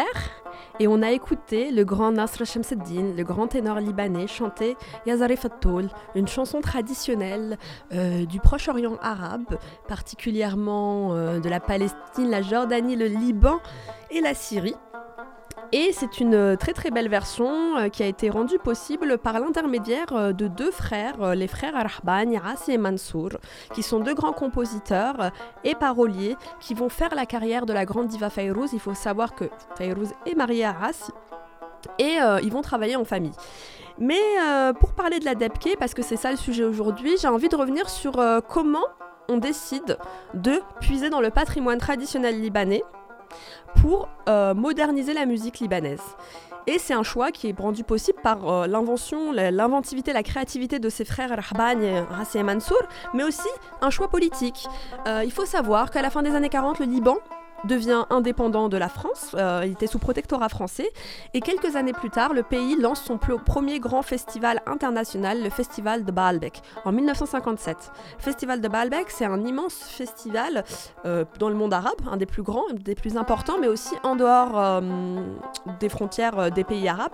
Et 0.80 0.88
on 0.88 1.02
a 1.02 1.12
écouté 1.12 1.72
le 1.72 1.84
grand 1.84 2.14
Nasr 2.14 2.46
Shamseddin, 2.46 3.16
le 3.18 3.24
grand 3.26 3.48
ténor 3.48 3.82
libanais, 3.82 4.28
chanter 4.28 4.78
Yazarif 5.06 5.44
At-Tol, 5.44 5.90
une 6.16 6.30
chanson 6.30 6.62
traditionnelle 6.62 7.58
euh, 7.92 8.26
du 8.26 8.40
Proche-Orient 8.40 8.98
arabe, 9.02 9.58
particulièrement 9.90 11.16
euh, 11.16 11.42
de 11.42 11.50
la 11.50 11.60
Palestine, 11.60 12.30
la 12.30 12.42
Jordanie, 12.42 12.96
le 12.96 13.08
Liban 13.08 13.60
et 14.10 14.22
la 14.22 14.34
Syrie. 14.34 14.76
Et 15.76 15.92
c'est 15.92 16.20
une 16.20 16.36
euh, 16.36 16.56
très 16.56 16.72
très 16.72 16.92
belle 16.92 17.10
version 17.10 17.78
euh, 17.78 17.90
qui 17.90 18.04
a 18.04 18.06
été 18.06 18.30
rendue 18.30 18.60
possible 18.60 19.18
par 19.18 19.40
l'intermédiaire 19.40 20.06
euh, 20.14 20.32
de 20.32 20.48
deux 20.48 20.70
frères, 20.70 21.34
les 21.34 21.48
frères 21.48 21.76
Arahban, 21.76 22.38
Rassi 22.40 22.74
et 22.74 22.78
Mansour, 22.78 23.32
qui 23.74 23.82
sont 23.82 24.00
deux 24.00 24.14
grands 24.14 24.34
compositeurs 24.34 25.32
et 25.64 25.74
paroliers 25.74 26.36
qui 26.60 26.76
vont 26.76 26.90
faire 26.90 27.16
la 27.16 27.26
carrière 27.26 27.66
de 27.66 27.74
la 27.74 27.86
grande 27.86 28.06
diva 28.06 28.30
Fayrouz. 28.30 28.72
Il 28.74 28.80
faut 28.80 28.94
savoir 28.94 29.34
que 29.34 29.46
Fayrouz 29.76 30.14
est 30.28 30.36
mariée 30.36 30.66
à 30.66 30.74
Ras 30.74 31.12
et 31.98 32.18
ils 32.44 32.52
vont 32.52 32.62
travailler 32.62 32.96
en 32.96 33.04
famille. 33.04 33.34
Mais 33.98 34.22
pour 34.80 34.94
parler 34.94 35.20
de 35.20 35.26
la 35.26 35.36
Debke, 35.36 35.76
parce 35.80 35.94
que 35.94 36.02
c'est 36.02 36.16
ça 36.16 36.32
le 36.32 36.38
sujet 36.38 36.64
aujourd'hui, 36.64 37.16
j'ai 37.20 37.28
envie 37.28 37.50
de 37.50 37.56
revenir 37.56 37.90
sur 37.90 38.14
comment 38.48 38.86
on 39.28 39.38
décide 39.38 39.98
de 40.34 40.62
puiser 40.80 41.10
dans 41.10 41.22
le 41.22 41.30
patrimoine 41.30 41.80
traditionnel 41.80 42.40
libanais 42.40 42.84
pour 43.82 44.10
euh, 44.28 44.54
moderniser 44.54 45.14
la 45.14 45.26
musique 45.26 45.60
libanaise. 45.60 46.02
Et 46.66 46.80
c'est 46.80 46.94
un 46.94 47.04
choix 47.04 47.32
qui 47.32 47.50
est 47.50 47.60
rendu 47.60 47.84
possible 47.84 48.20
par 48.22 48.48
euh, 48.48 48.68
l'invention, 48.68 49.34
l'inventivité, 49.34 50.14
la 50.14 50.24
créativité 50.24 50.80
de 50.80 50.90
ses 50.90 51.04
frères 51.04 51.30
Rahban 51.30 51.82
et 51.82 52.44
Mansour, 52.44 52.82
mais 53.14 53.24
aussi 53.24 53.50
un 53.82 53.90
choix 53.90 54.08
politique. 54.08 54.68
Euh, 55.08 55.24
il 55.26 55.32
faut 55.32 55.46
savoir 55.46 55.92
qu'à 55.92 56.02
la 56.02 56.10
fin 56.10 56.22
des 56.22 56.34
années 56.36 56.50
40, 56.50 56.80
le 56.80 56.86
Liban 56.86 57.18
devient 57.66 58.06
indépendant 58.10 58.70
de 58.70 58.78
la 58.78 58.90
France, 58.90 59.36
euh, 59.36 59.62
il 59.66 59.72
était 59.72 59.88
sous 59.88 60.00
protectorat 60.00 60.50
français, 60.50 60.90
et 61.34 61.42
quelques 61.42 61.76
années 61.76 61.94
plus 61.94 62.10
tard, 62.10 62.34
le 62.34 62.44
pays 62.44 62.76
lance 62.80 63.02
son 63.02 63.18
premier 63.18 63.80
grand 63.80 64.02
festival 64.02 64.62
international, 64.66 65.42
le 65.44 65.50
festival 65.50 66.06
de 66.06 66.12
Baalbek, 66.12 66.62
en 66.86 66.92
1957. 66.92 67.92
Le 68.18 68.24
festival 68.24 68.62
de 68.62 68.68
Baalbek, 68.68 69.10
c'est 69.10 69.26
un 69.26 69.44
immense 69.46 69.76
festival 69.76 70.64
euh, 71.06 71.26
dans 71.40 71.50
le 71.50 71.56
monde 71.56 71.74
arabe, 71.74 71.96
un 72.12 72.18
des 72.18 72.26
plus 72.26 72.44
grands, 72.44 72.66
des 72.74 72.96
plus 72.96 73.18
importants, 73.18 73.58
mais 73.60 73.68
aussi 73.68 73.96
en 74.04 74.16
dehors 74.16 74.60
euh, 74.60 74.82
des 75.80 75.90
frontières 75.90 76.52
des 76.52 76.64
pays 76.64 76.88
arabes. 76.88 77.14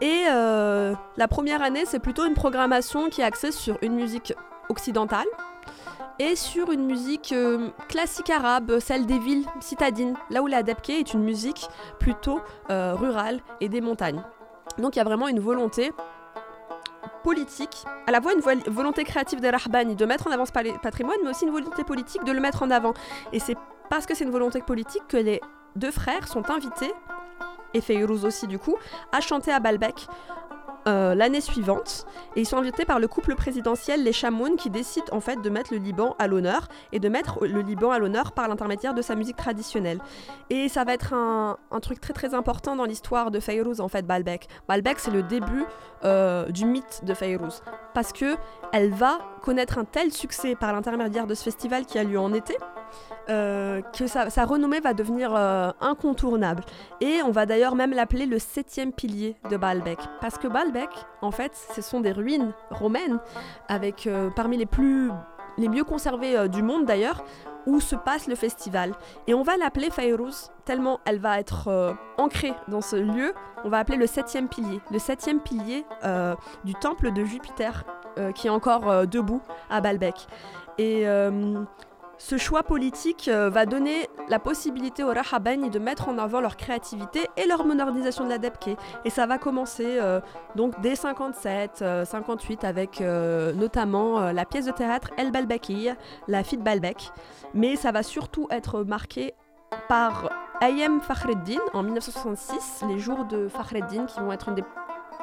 Et 0.00 0.24
la 0.26 1.28
première 1.28 1.62
année, 1.62 1.84
c'est 1.86 2.00
plutôt 2.00 2.26
une 2.26 2.34
programmation 2.34 3.08
qui 3.08 3.22
est 3.22 3.24
axée 3.24 3.50
sur 3.50 3.78
une 3.80 3.94
musique 3.94 4.34
occidentale 4.68 5.26
et 6.18 6.34
sur 6.36 6.72
une 6.72 6.86
musique 6.86 7.32
euh, 7.32 7.68
classique 7.88 8.30
arabe, 8.30 8.78
celle 8.78 9.06
des 9.06 9.18
villes 9.18 9.46
citadines, 9.60 10.14
là 10.30 10.42
où 10.42 10.46
la 10.46 10.62
debke 10.62 10.90
est 10.90 11.12
une 11.12 11.22
musique 11.22 11.68
plutôt 11.98 12.40
euh, 12.70 12.94
rurale 12.94 13.40
et 13.60 13.68
des 13.68 13.80
montagnes. 13.80 14.22
Donc 14.78 14.96
il 14.96 14.98
y 14.98 15.02
a 15.02 15.04
vraiment 15.04 15.28
une 15.28 15.40
volonté 15.40 15.92
politique, 17.22 17.84
à 18.06 18.12
la 18.12 18.20
fois 18.20 18.32
une 18.32 18.40
vo- 18.40 18.70
volonté 18.70 19.04
créative 19.04 19.40
des 19.40 19.50
Rahbani 19.50 19.96
de 19.96 20.06
mettre 20.06 20.26
en 20.28 20.30
avant 20.30 20.46
ce 20.46 20.52
patrimoine, 20.52 21.18
mais 21.24 21.30
aussi 21.30 21.44
une 21.44 21.50
volonté 21.52 21.82
politique 21.84 22.24
de 22.24 22.32
le 22.32 22.40
mettre 22.40 22.62
en 22.62 22.70
avant. 22.70 22.94
Et 23.32 23.40
c'est 23.40 23.56
parce 23.90 24.06
que 24.06 24.14
c'est 24.14 24.24
une 24.24 24.30
volonté 24.30 24.60
politique 24.62 25.02
que 25.08 25.16
les 25.16 25.40
deux 25.74 25.90
frères 25.90 26.28
sont 26.28 26.48
invités, 26.50 26.92
et 27.74 27.80
Feyrouz 27.80 28.24
aussi 28.24 28.46
du 28.46 28.58
coup, 28.58 28.76
à 29.12 29.20
chanter 29.20 29.52
à 29.52 29.60
Baalbek 29.60 30.06
euh, 30.86 31.14
l'année 31.14 31.40
suivante. 31.40 32.06
Et 32.36 32.40
ils 32.40 32.46
sont 32.46 32.58
invités 32.58 32.84
par 32.84 33.00
le 33.00 33.08
couple 33.08 33.34
présidentiel, 33.34 34.04
les 34.04 34.12
Chamoun, 34.12 34.56
qui 34.56 34.70
décident 34.70 35.06
en 35.10 35.20
fait 35.20 35.40
de 35.42 35.50
mettre 35.50 35.72
le 35.72 35.78
Liban 35.78 36.14
à 36.18 36.28
l'honneur 36.28 36.68
et 36.92 37.00
de 37.00 37.08
mettre 37.08 37.46
le 37.46 37.60
Liban 37.60 37.90
à 37.90 37.98
l'honneur 37.98 38.32
par 38.32 38.48
l'intermédiaire 38.48 38.94
de 38.94 39.02
sa 39.02 39.14
musique 39.16 39.36
traditionnelle. 39.36 39.98
Et 40.50 40.68
ça 40.68 40.84
va 40.84 40.94
être 40.94 41.12
un, 41.12 41.58
truc 41.82 42.00
très 42.00 42.12
très 42.12 42.34
important 42.34 42.76
dans 42.76 42.84
l'histoire 42.84 43.30
de 43.30 43.40
Fayrouz 43.40 43.80
en 43.80 43.88
fait, 43.88 44.06
Baalbek. 44.06 44.48
Baalbek, 44.68 44.98
c'est 44.98 45.10
le 45.10 45.22
début 45.22 45.64
euh, 46.04 46.46
du 46.50 46.64
mythe 46.64 47.00
de 47.04 47.14
Fayrouz. 47.14 47.62
Parce 47.92 48.12
que 48.12 48.36
elle 48.72 48.90
va 48.90 49.18
connaître 49.42 49.78
un 49.78 49.84
tel 49.84 50.12
succès 50.12 50.54
par 50.54 50.72
l'intermédiaire 50.72 51.26
de 51.26 51.34
ce 51.34 51.42
festival 51.42 51.86
qui 51.86 51.98
a 51.98 52.04
lieu 52.04 52.18
en 52.18 52.32
été. 52.32 52.56
Euh, 53.28 53.82
que 53.82 54.06
sa, 54.06 54.44
renommée 54.44 54.78
va 54.78 54.94
devenir 54.94 55.34
euh, 55.34 55.70
incontournable. 55.80 56.62
Et 57.00 57.22
on 57.24 57.32
va 57.32 57.44
d'ailleurs 57.44 57.74
même 57.74 57.92
l'appeler 57.92 58.26
le 58.26 58.38
septième 58.38 58.92
pilier 58.92 59.36
de 59.50 59.56
Baalbek. 59.56 59.98
Parce 60.20 60.38
que 60.38 60.46
Baalbek, 60.46 60.90
en 61.22 61.32
fait, 61.32 61.52
ce 61.74 61.82
sont 61.82 62.00
des 62.00 62.12
ruines 62.12 62.52
romaines, 62.70 63.18
avec 63.68 64.06
euh, 64.06 64.30
parmi 64.30 64.56
les 64.56 64.66
plus 64.66 65.10
les 65.58 65.68
mieux 65.68 65.82
conservés 65.82 66.36
euh, 66.36 66.46
du 66.46 66.62
monde 66.62 66.84
d'ailleurs, 66.84 67.24
où 67.66 67.80
se 67.80 67.96
passe 67.96 68.28
le 68.28 68.36
festival. 68.36 68.92
Et 69.26 69.34
on 69.34 69.42
va 69.42 69.56
l'appeler 69.56 69.90
Fayrouz, 69.90 70.52
tellement 70.64 71.00
elle 71.04 71.18
va 71.18 71.40
être 71.40 71.96
ancrée 72.16 72.52
dans 72.68 72.80
ce 72.80 72.94
lieu, 72.94 73.34
on 73.64 73.68
va 73.68 73.78
appeler 73.78 73.98
le 73.98 74.06
septième 74.06 74.48
pilier. 74.48 74.80
Le 74.92 75.00
septième 75.00 75.40
pilier 75.40 75.84
du 76.62 76.74
temple 76.74 77.10
de 77.10 77.24
Jupiter, 77.24 77.82
qui 78.36 78.46
est 78.46 78.50
encore 78.50 79.08
debout 79.08 79.42
à 79.68 79.80
Baalbek. 79.80 80.28
Et 80.78 81.04
ce 82.18 82.38
choix 82.38 82.62
politique 82.62 83.28
euh, 83.28 83.50
va 83.50 83.66
donner 83.66 84.08
la 84.28 84.38
possibilité 84.38 85.04
aux 85.04 85.12
Rahabani 85.12 85.70
de 85.70 85.78
mettre 85.78 86.08
en 86.08 86.18
avant 86.18 86.40
leur 86.40 86.56
créativité 86.56 87.28
et 87.36 87.46
leur 87.46 87.64
modernisation 87.64 88.24
de 88.24 88.30
la 88.30 88.38
Debke. 88.38 88.70
Et 89.04 89.10
ça 89.10 89.26
va 89.26 89.38
commencer 89.38 89.98
euh, 90.00 90.20
donc 90.54 90.80
dès 90.80 90.96
57, 90.96 91.80
euh, 91.82 92.04
58 92.04 92.64
avec 92.64 93.00
euh, 93.00 93.52
notamment 93.52 94.32
la 94.32 94.44
pièce 94.44 94.66
de 94.66 94.72
théâtre 94.72 95.10
El 95.18 95.30
Balbaki, 95.30 95.90
la 96.28 96.42
fille 96.42 96.58
de 96.58 96.62
Balbek. 96.62 97.12
Mais 97.54 97.76
ça 97.76 97.92
va 97.92 98.02
surtout 98.02 98.48
être 98.50 98.82
marqué 98.82 99.34
par 99.88 100.30
Ayem 100.62 101.00
Fakhreddin 101.00 101.60
en 101.74 101.82
1966, 101.82 102.84
les 102.88 102.98
jours 102.98 103.24
de 103.24 103.48
Fakhreddin 103.48 104.06
qui 104.06 104.20
vont 104.20 104.32
être 104.32 104.48
une 104.48 104.54
des 104.54 104.64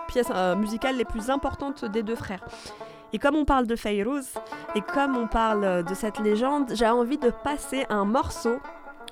pièces 0.07 0.31
musicales 0.57 0.97
les 0.97 1.05
plus 1.05 1.29
importantes 1.29 1.85
des 1.85 2.03
deux 2.03 2.15
frères. 2.15 2.43
Et 3.13 3.19
comme 3.19 3.35
on 3.35 3.45
parle 3.45 3.67
de 3.67 3.75
Fayrouz, 3.75 4.33
et 4.75 4.81
comme 4.81 5.15
on 5.15 5.27
parle 5.27 5.63
euh, 5.63 5.83
de 5.83 5.93
cette 5.93 6.17
légende, 6.19 6.71
j'ai 6.73 6.87
envie 6.87 7.19
de 7.19 7.29
passer 7.29 7.85
un 7.89 8.05
morceau 8.05 8.57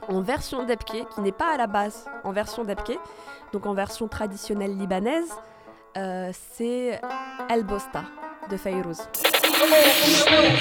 en 0.07 0.21
version 0.21 0.65
Debke, 0.65 1.05
qui 1.13 1.21
n'est 1.21 1.31
pas 1.31 1.53
à 1.53 1.57
la 1.57 1.67
base 1.67 2.09
en 2.23 2.31
version 2.31 2.63
Debke, 2.63 2.97
donc 3.53 3.67
en 3.67 3.75
version 3.75 4.07
traditionnelle 4.07 4.75
libanaise. 4.75 5.29
Euh, 5.97 6.31
c'est 6.55 6.99
El 7.49 7.63
Bosta 7.63 8.05
de 8.49 8.57
Fayrouz. 8.57 9.07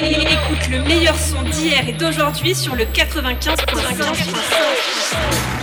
Écoute 0.02 0.68
le 0.70 0.82
meilleur 0.82 1.16
son 1.16 1.40
d'hier 1.42 1.88
et 1.88 1.92
d'aujourd'hui 1.92 2.54
sur 2.54 2.76
le 2.76 2.84
95.5. 2.84 5.59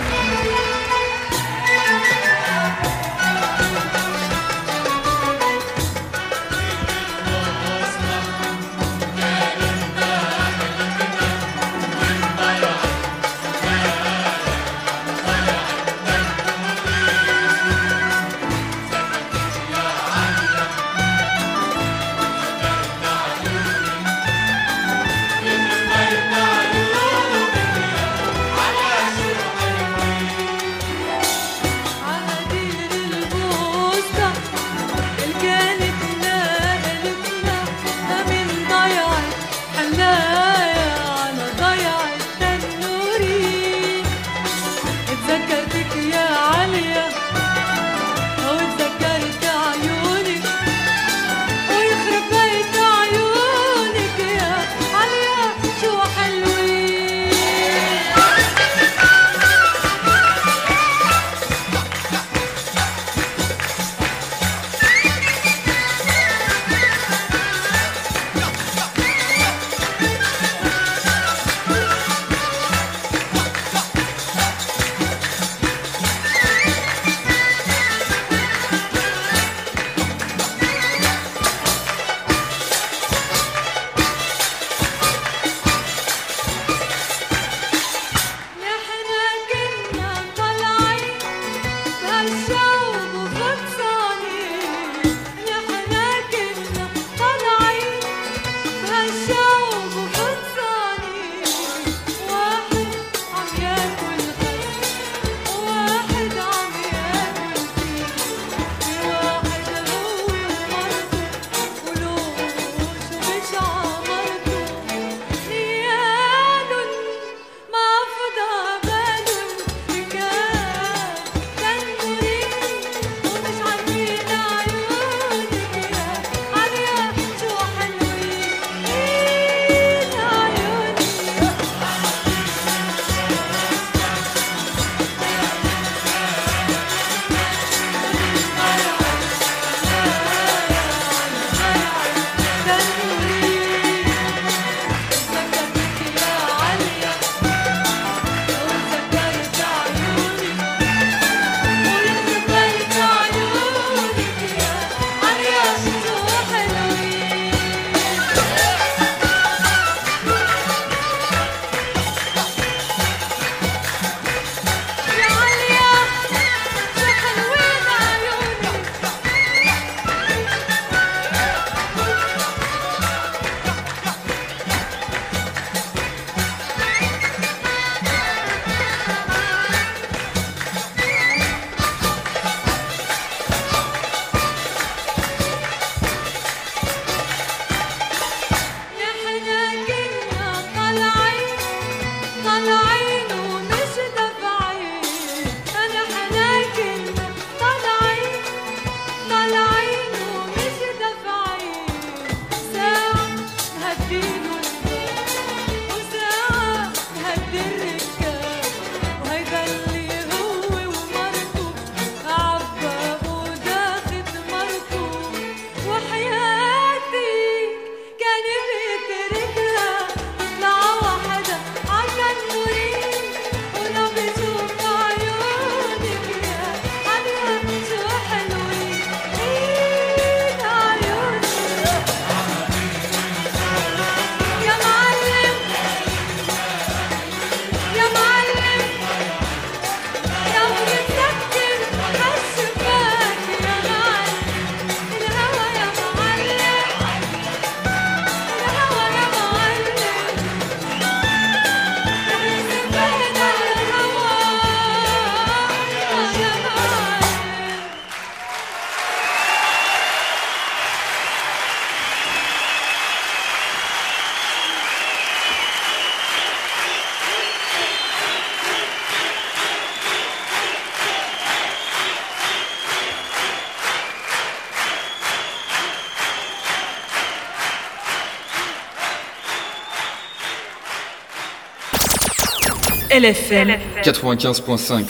LFM 283.18 283.70
95.5. 284.04 285.06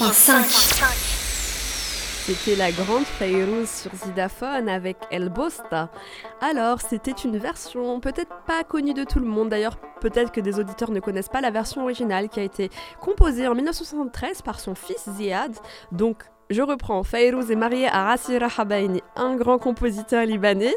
C'était 2.26 2.56
la 2.56 2.72
grande 2.72 3.04
Fayrouz 3.04 3.70
sur 3.70 3.92
Zidaphone 3.94 4.70
avec 4.70 4.96
El 5.12 5.28
Bosta. 5.28 5.92
Alors, 6.40 6.80
c'était 6.80 7.12
une 7.12 7.38
version 7.38 8.00
peut-être 8.00 8.32
pas 8.46 8.64
connue 8.64 8.94
de 8.94 9.04
tout 9.04 9.20
le 9.20 9.26
monde, 9.26 9.50
d'ailleurs 9.50 9.76
peut-être 10.00 10.32
que 10.32 10.40
des 10.40 10.58
auditeurs 10.58 10.92
ne 10.92 11.02
connaissent 11.02 11.28
pas 11.28 11.42
la 11.42 11.52
version 11.52 11.82
originale 11.84 12.30
qui 12.30 12.40
a 12.40 12.44
été 12.44 12.70
composée 13.02 13.46
en 13.46 13.56
1973 13.56 14.42
par 14.42 14.62
son 14.62 14.74
fils 14.74 15.04
Ziad. 15.18 15.58
Donc, 15.92 16.24
je 16.50 16.62
reprends, 16.62 17.04
Fayrouz 17.04 17.52
est 17.52 17.56
mariée 17.56 17.88
à 17.88 18.06
Rassi 18.06 18.38
Rahabaini, 18.38 19.02
un 19.16 19.36
grand 19.36 19.58
compositeur 19.58 20.26
libanais. 20.26 20.76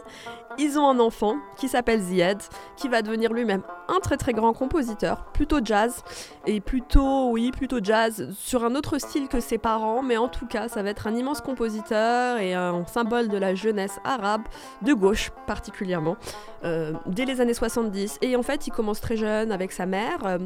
Ils 0.59 0.79
ont 0.79 0.89
un 0.89 0.99
enfant 0.99 1.37
qui 1.57 1.69
s'appelle 1.69 2.01
Ziad, 2.01 2.43
qui 2.77 2.89
va 2.89 3.03
devenir 3.03 3.33
lui-même 3.33 3.63
un 3.89 4.01
très 4.01 4.17
très 4.17 4.33
grand 4.33 4.53
compositeur, 4.53 5.27
plutôt 5.33 5.59
jazz, 5.65 6.03
et 6.47 6.61
plutôt, 6.61 7.31
oui, 7.31 7.53
plutôt 7.53 7.79
jazz, 7.83 8.35
sur 8.37 8.65
un 8.65 8.75
autre 8.75 8.99
style 8.99 9.29
que 9.29 9.39
ses 9.39 9.59
parents, 9.59 10.03
mais 10.03 10.17
en 10.17 10.29
tout 10.29 10.47
cas, 10.47 10.69
ça 10.69 10.83
va 10.83 10.91
être 10.91 11.07
un 11.07 11.15
immense 11.15 11.41
compositeur 11.41 12.39
et 12.39 12.53
un 12.55 12.85
symbole 12.87 13.29
de 13.29 13.39
la 13.39 13.55
jeunesse 13.55 14.01
arabe, 14.05 14.43
de 14.83 14.93
gauche 14.93 15.31
particulièrement, 15.47 16.17
euh, 16.65 16.95
dès 17.07 17.25
les 17.25 17.41
années 17.41 17.55
70. 17.55 18.19
Et 18.23 18.35
en 18.35 18.43
fait, 18.43 18.67
il 18.67 18.73
commence 18.73 19.01
très 19.01 19.17
jeune 19.17 19.53
avec 19.53 19.71
sa 19.71 19.87
mère. 19.87 20.27
euh, 20.27 20.39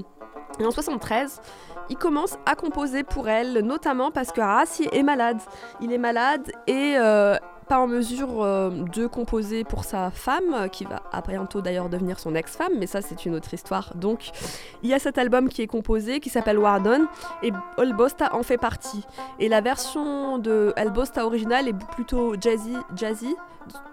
et 0.59 0.67
en 0.67 0.71
73, 0.71 1.41
il 1.91 1.97
commence 1.97 2.39
à 2.47 2.55
composer 2.55 3.03
pour 3.03 3.29
elle, 3.29 3.61
notamment 3.61 4.11
parce 4.11 4.33
que 4.33 4.41
Rassi 4.41 4.89
est 4.93 5.03
malade. 5.03 5.39
Il 5.81 5.93
est 5.93 5.99
malade 5.99 6.51
et 6.67 6.95
euh, 6.97 7.37
pas 7.65 7.79
en 7.79 7.87
mesure 7.87 8.43
euh, 8.43 8.71
de 8.71 9.07
composer 9.07 9.65
pour 9.65 9.85
sa 9.85 10.11
femme, 10.11 10.69
qui 10.71 10.85
va 10.85 11.03
à 11.13 11.21
bientôt 11.21 11.61
d'ailleurs 11.61 11.89
devenir 11.89 12.19
son 12.19 12.35
ex-femme, 12.35 12.73
mais 12.79 12.87
ça 12.87 13.03
c'est 13.03 13.27
une 13.27 13.35
autre 13.35 13.53
histoire. 13.53 13.95
Donc 13.97 14.31
il 14.83 14.91
y 14.91 14.95
a 14.95 14.99
cet 14.99 15.19
album 15.19 15.49
qui 15.49 15.63
est 15.63 15.67
composé, 15.67 16.21
qui 16.21 16.31
s'appelle 16.31 16.59
Wardon, 16.59 17.07
et 17.43 17.53
El 17.79 17.95
Bosta 17.95 18.35
en 18.35 18.43
fait 18.43 18.59
partie. 18.59 19.05
Et 19.39 19.49
la 19.49 19.61
version 19.61 20.39
de 20.39 20.73
El 20.77 20.91
Bosta 20.91 21.27
originale 21.27 21.69
est 21.69 21.79
plutôt 21.95 22.35
jazzy, 22.41 22.77
jazzy 22.95 23.35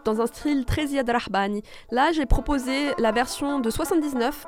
dans 0.03 0.21
un 0.21 0.27
style 0.27 0.65
très 0.65 0.87
Ziad 0.87 1.09
Rahbani. 1.09 1.63
Là 1.91 2.11
j'ai 2.11 2.25
proposé 2.25 2.93
la 2.97 3.11
version 3.11 3.59
de 3.59 3.69
79 3.69 4.47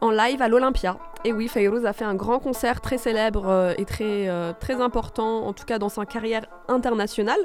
en 0.00 0.10
live 0.10 0.42
à 0.42 0.48
l'Olympia. 0.48 0.98
Et 1.24 1.32
oui, 1.32 1.48
Fayrouz 1.48 1.84
a 1.86 1.92
fait 1.92 2.04
un 2.04 2.14
grand 2.14 2.38
concert 2.38 2.80
très 2.80 2.98
célèbre 2.98 3.48
euh, 3.48 3.74
et 3.78 3.84
très, 3.84 4.28
euh, 4.28 4.52
très 4.58 4.80
important, 4.80 5.46
en 5.46 5.52
tout 5.52 5.64
cas 5.64 5.78
dans 5.78 5.88
sa 5.88 6.04
carrière 6.04 6.46
internationale, 6.68 7.40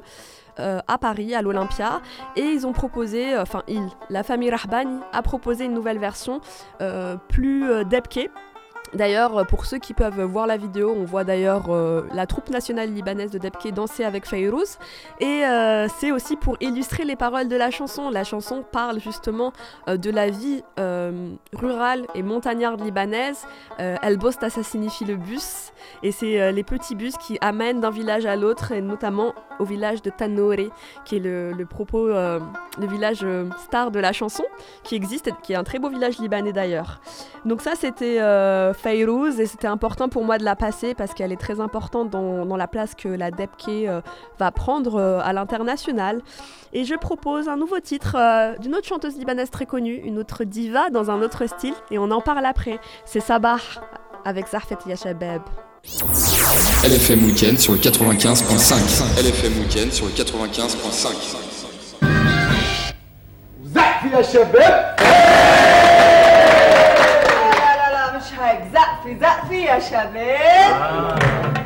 euh, 0.60 0.80
à 0.88 0.98
Paris, 0.98 1.34
à 1.34 1.42
l'Olympia. 1.42 2.02
Et 2.36 2.42
ils 2.42 2.68
ont 2.68 2.74
proposé, 2.74 3.34
euh, 3.34 3.42
enfin, 3.42 3.64
ils, 3.68 3.88
la 4.10 4.24
famille 4.24 4.52
Rahbani 4.52 5.00
a 5.14 5.22
proposé 5.22 5.66
une 5.66 5.74
nouvelle 5.74 6.00
version 6.00 6.42
euh, 6.82 7.16
plus 7.30 7.86
debkée. 7.86 8.30
D'ailleurs, 8.94 9.48
pour 9.48 9.66
ceux 9.66 9.78
qui 9.78 9.94
peuvent 9.94 10.22
voir 10.24 10.48
la 10.48 10.58
vidéo, 10.58 10.94
on 10.94 11.06
voit 11.06 11.24
d'ailleurs 11.24 11.70
la 12.14 12.26
troupe 12.26 12.50
nationale 12.50 12.92
libanaise 12.92 13.32
de 13.32 13.38
Debke 13.38 13.72
danser 13.74 14.04
avec 14.04 14.28
Fayrouz. 14.28 14.78
Et 15.22 15.44
c'est 15.98 16.12
aussi 16.12 16.36
pour 16.36 16.58
illustrer 16.60 17.06
les 17.06 17.16
paroles 17.16 17.48
de 17.48 17.56
la 17.56 17.72
chanson. 17.72 18.10
La 18.10 18.26
chanson 18.26 18.66
parle 18.70 19.00
justement 19.00 19.54
de 19.88 20.10
la 20.10 20.30
vie 20.30 20.62
rurale 21.54 22.06
et 22.16 22.22
montagnarde 22.22 22.82
libanaise. 22.82 23.48
El 23.78 24.18
Bosta, 24.18 24.50
ça 24.50 24.62
signifie 24.62 25.06
le 25.06 25.16
bus. 25.16 25.72
Et 26.04 26.12
c'est 26.12 26.52
les 26.52 26.64
petits 26.64 26.96
bus 26.96 27.16
qui 27.16 27.38
amènent 27.40 27.80
d'un 27.80 27.92
village 27.92 28.26
à 28.26 28.36
l'autre, 28.36 28.74
et 28.74 28.82
notamment 28.82 29.34
au 29.62 29.66
village 29.66 30.02
de 30.02 30.10
Tanore, 30.10 30.72
qui 31.06 31.18
est 31.18 31.20
le, 31.20 31.66
propos, 31.66 32.08
euh, 32.08 32.40
le 32.80 32.88
village 32.88 33.20
euh, 33.24 33.46
star 33.60 33.92
de 33.92 34.00
la 34.00 34.12
chanson, 34.12 34.44
qui 34.84 34.96
existe, 34.96 35.28
et 35.28 35.34
qui 35.44 35.54
est 35.54 35.56
un 35.56 35.64
très 35.64 35.78
beau 35.78 35.90
village 35.90 36.18
libanais 36.18 36.52
d'ailleurs. 36.52 37.00
Donc 37.46 37.62
ça, 37.62 37.74
c'était 37.76 38.20
euh, 38.20 38.74
Fayrouz 38.74 39.40
et 39.40 39.46
c'était 39.46 39.68
important 39.68 40.10
pour 40.10 40.26
moi 40.26 40.40
de 40.40 40.44
la 40.44 40.56
passer 40.56 40.96
parce 40.96 41.14
qu'elle 41.14 41.32
est 41.32 41.40
très 41.40 41.60
importante 41.60 42.10
dans, 42.10 42.58
la 42.58 42.68
place 42.68 42.96
que 42.96 43.08
la 43.08 43.30
Debke 43.30 43.70
euh, 43.70 44.02
va 44.40 44.52
prendre 44.52 45.00
à 45.00 45.32
l'international. 45.32 46.22
Et 46.74 46.84
je 46.84 46.96
propose 46.96 47.48
un 47.48 47.58
nouveau 47.58 47.80
titre 47.80 48.18
d'une 48.60 48.76
autre 48.76 48.88
chanteuse 48.88 49.18
libanaise 49.18 49.50
très 49.52 49.66
connue, 49.66 49.96
une 49.96 50.18
autre 50.18 50.44
diva 50.44 50.90
dans 50.90 51.12
un 51.12 51.22
autre 51.22 51.46
style 51.48 51.74
et 51.92 52.00
on 52.00 52.10
en 52.12 52.22
parle 52.22 52.46
après. 52.46 52.80
C'est 53.06 53.20
Sabah 53.20 53.58
avec 54.26 54.48
Zahfet 54.48 54.78
Yashabeb. 54.88 55.42
LFM 56.85 57.25
Weekend 57.25 57.59
sur 57.59 57.73
le 57.73 57.79
95.5. 57.79 58.75
LFM 59.19 59.59
Weekend 59.61 59.93
sur 59.93 60.07
le 60.07 60.13
95.5. 60.13 61.09
زقف 63.75 64.05
يا 64.13 64.23
شباب 64.23 64.97
لا 67.53 67.77
لا 67.77 67.93
لا 67.93 68.17
مش 68.17 68.29
هيك 68.41 68.61
زقفي 68.73 69.17
زقفي 69.21 69.61
يا 69.63 69.79
شباب 69.81 71.60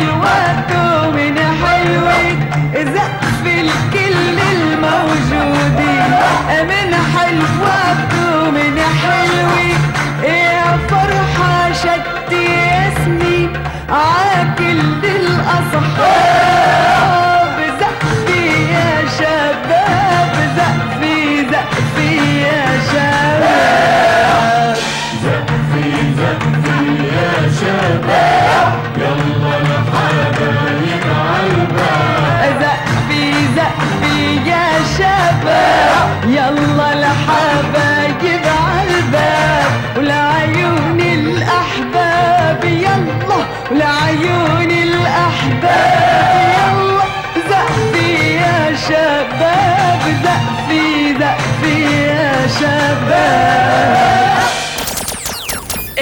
you 0.00 0.08
what 0.08 0.81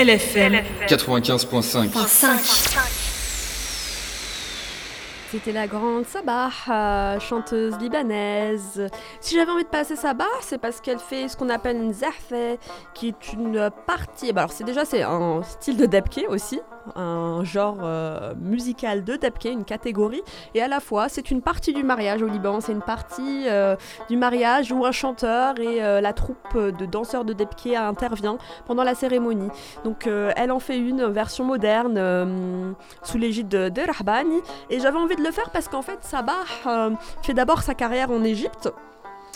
LFM 0.01 0.63
95.5. 0.89 1.91
C'était 5.31 5.53
la 5.53 5.67
grande 5.67 6.07
Sabah, 6.07 6.49
euh, 6.71 7.21
chanteuse 7.21 7.79
libanaise. 7.79 8.89
Si 9.21 9.35
j'avais 9.35 9.51
envie 9.51 9.65
de 9.65 9.69
passer 9.69 9.97
Sabah, 9.97 10.25
c'est 10.41 10.57
parce 10.57 10.81
qu'elle 10.81 11.01
fait 11.01 11.29
ce 11.29 11.37
qu'on 11.37 11.51
appelle 11.51 11.77
une 11.77 11.93
zahfa, 11.93 12.57
qui 12.95 13.09
est 13.09 13.33
une 13.35 13.69
partie. 13.87 14.33
bah 14.33 14.41
alors 14.41 14.53
c'est 14.53 14.65
déjà 14.65 14.87
c'est 14.87 15.03
un 15.03 15.43
style 15.43 15.77
de 15.77 15.85
debke 15.85 16.25
aussi, 16.31 16.61
un 16.96 17.44
genre 17.44 17.79
euh, 17.83 18.35
musical 18.40 19.05
de 19.05 19.16
debke, 19.16 19.46
une 19.46 19.64
catégorie, 19.64 20.22
et 20.55 20.62
à 20.62 20.68
la 20.68 20.81
fois 20.81 21.09
c'est 21.09 21.31
une 21.31 21.42
partie 21.42 21.72
du 21.72 21.83
mariage 21.83 22.22
au 22.22 22.26
Liban, 22.26 22.61
c'est 22.61 22.72
une 22.72 22.83
partie 22.83 23.44
euh, 23.48 23.76
du 24.09 24.16
mariage 24.16 24.72
où 24.72 24.85
un 24.85 24.92
chanteur 24.92 25.59
et 25.59 25.83
euh, 25.83 26.00
la 26.00 26.12
troupe 26.12 26.57
de 26.57 26.87
danseurs 26.87 27.24
de 27.24 27.33
debke 27.33 27.74
intervient 27.74 28.38
pendant 28.66 28.85
la 28.85 28.94
cérémonie. 28.94 29.50
Donc 29.85 30.07
elle 30.07 30.53
en 30.53 30.61
fait 30.61 30.79
une 30.79 31.07
version 31.07 31.44
moderne 31.44 32.74
sous 33.03 33.18
l'égide 33.18 33.48
de, 33.48 33.68
de 33.68 33.83
Rahbani, 33.90 34.40
et 34.68 34.81
j'avais 34.81 34.98
envie 34.98 35.16
de 35.16 35.22
le 35.22 35.31
faire 35.31 35.50
parce 35.50 35.68
qu'en 35.68 35.83
fait 35.83 35.98
Sabah 36.03 36.44
fait 37.22 37.35
d'abord 37.35 37.62
sa 37.62 37.74
carrière 37.74 38.11
en 38.11 38.22
Égypte. 38.24 38.70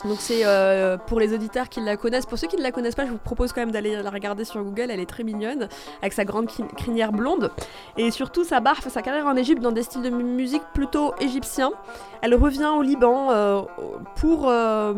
Donc 0.05 0.17
c'est 0.19 0.45
euh, 0.45 0.99
pour 0.99 1.21
les 1.21 1.33
auditeurs 1.33 1.69
qui 1.69 1.81
la 1.81 1.97
connaissent. 1.97 2.27
Pour 2.27 2.37
ceux 2.39 2.47
qui 2.47 2.57
ne 2.57 2.63
la 2.63 2.73
connaissent 2.73 2.95
pas, 2.95 3.07
je 3.07 3.11
vous 3.11 3.19
propose 3.19 3.53
quand 3.53 3.61
même 3.63 3.71
d'aller 3.71 4.03
la 4.03 4.11
regarder 4.11 4.45
sur 4.45 4.63
Google. 4.63 4.91
Elle 4.91 5.01
est 5.01 5.09
très 5.09 5.23
mignonne, 5.25 5.69
avec 6.03 6.13
sa 6.13 6.25
grande 6.25 6.47
cri- 6.47 6.65
crinière 6.77 7.13
blonde. 7.13 7.51
Et 7.97 8.11
surtout, 8.11 8.45
sa 8.45 8.61
barre 8.61 8.77
fait 8.79 8.91
sa 8.91 9.03
carrière 9.03 9.27
en 9.27 9.37
Égypte 9.37 9.63
dans 9.63 9.73
des 9.73 9.83
styles 9.83 10.03
de 10.03 10.11
mu- 10.11 10.25
musique 10.25 10.63
plutôt 10.75 11.15
égyptiens. 11.21 11.71
Elle 12.23 12.35
revient 12.35 12.71
au 12.77 12.83
Liban 12.83 13.31
euh, 13.31 13.63
pour... 14.17 14.49
euh, 14.49 14.93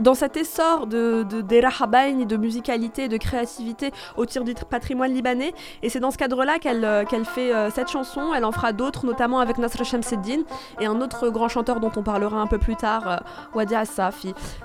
dans 0.00 0.14
cet 0.14 0.36
essor 0.36 0.86
de, 0.86 1.22
de, 1.24 1.40
de 1.40 2.36
musicalité 2.36 3.08
de 3.08 3.16
créativité 3.16 3.92
autour 4.16 4.44
du 4.44 4.52
tr- 4.52 4.64
patrimoine 4.64 5.12
libanais. 5.12 5.52
Et 5.82 5.88
c'est 5.88 6.00
dans 6.00 6.10
ce 6.10 6.18
cadre-là 6.18 6.58
qu'elle 6.58 6.84
euh, 6.84 7.04
fait 7.24 7.54
euh, 7.54 7.70
cette 7.70 7.88
chanson. 7.90 8.32
Elle 8.34 8.44
en 8.44 8.52
fera 8.52 8.72
d'autres, 8.72 9.06
notamment 9.06 9.40
avec 9.40 9.58
Nasr 9.58 9.84
Shamseddin 9.84 10.42
et 10.80 10.86
un 10.86 11.00
autre 11.00 11.28
grand 11.30 11.48
chanteur 11.48 11.80
dont 11.80 11.92
on 11.96 12.02
parlera 12.02 12.38
un 12.40 12.46
peu 12.46 12.58
plus 12.58 12.76
tard, 12.76 13.08
euh, 13.08 13.16
Wadi. 13.54 13.74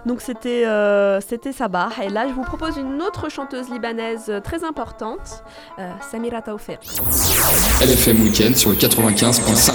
Donc 0.06 0.22
c'était 0.22 0.65
euh, 0.65 1.20
c'était 1.22 1.52
Sabah. 1.52 1.89
Et 2.02 2.10
là, 2.10 2.28
je 2.28 2.34
vous 2.34 2.44
propose 2.44 2.78
une 2.78 3.02
autre 3.02 3.30
chanteuse 3.30 3.70
libanaise 3.70 4.32
très 4.44 4.63
importante, 4.63 5.44
Samira 6.12 6.41
Taoufiq. 6.41 6.80
LFM 7.82 8.22
Weekend 8.24 8.56
sur 8.56 8.70
le 8.70 8.76
95.5. 8.76 9.74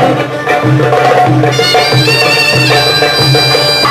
Thank 0.00 0.22
you. 3.82 3.87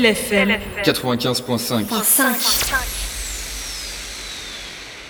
LFM 0.00 0.50
95.5 0.86 0.90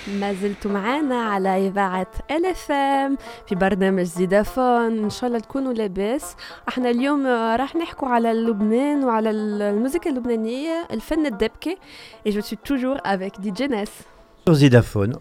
ما 0.09 0.33
زلتوا 0.33 0.71
معانا 0.71 1.23
على 1.23 1.67
إذاعة 1.69 2.07
LFM 2.31 3.17
في 3.49 3.55
برنامج 3.55 4.03
زيدافون 4.03 5.05
إن 5.05 5.11
شاء 5.11 5.29
الله 5.29 5.39
تكونوا 5.39 5.73
لاباس. 5.73 6.35
إحنا 6.69 6.91
اليوم 6.91 7.27
راح 7.27 7.77
نحكوا 7.77 8.09
على 8.09 8.33
لبنان 8.33 9.05
وعلى 9.05 9.31
ال- 9.31 9.63
الموسيقى 9.63 10.11
اللبنانية 10.11 10.87
الفن 10.91 11.27
الدبكة 11.27 11.77
et 12.29 12.31
je 12.31 12.41
suis 12.41 12.57
toujours 12.71 12.99
avec 13.05 13.33
DJ 13.43 13.63
Ness. 13.63 13.91
Sur 14.49 14.55
Zidaphone. 14.55 15.13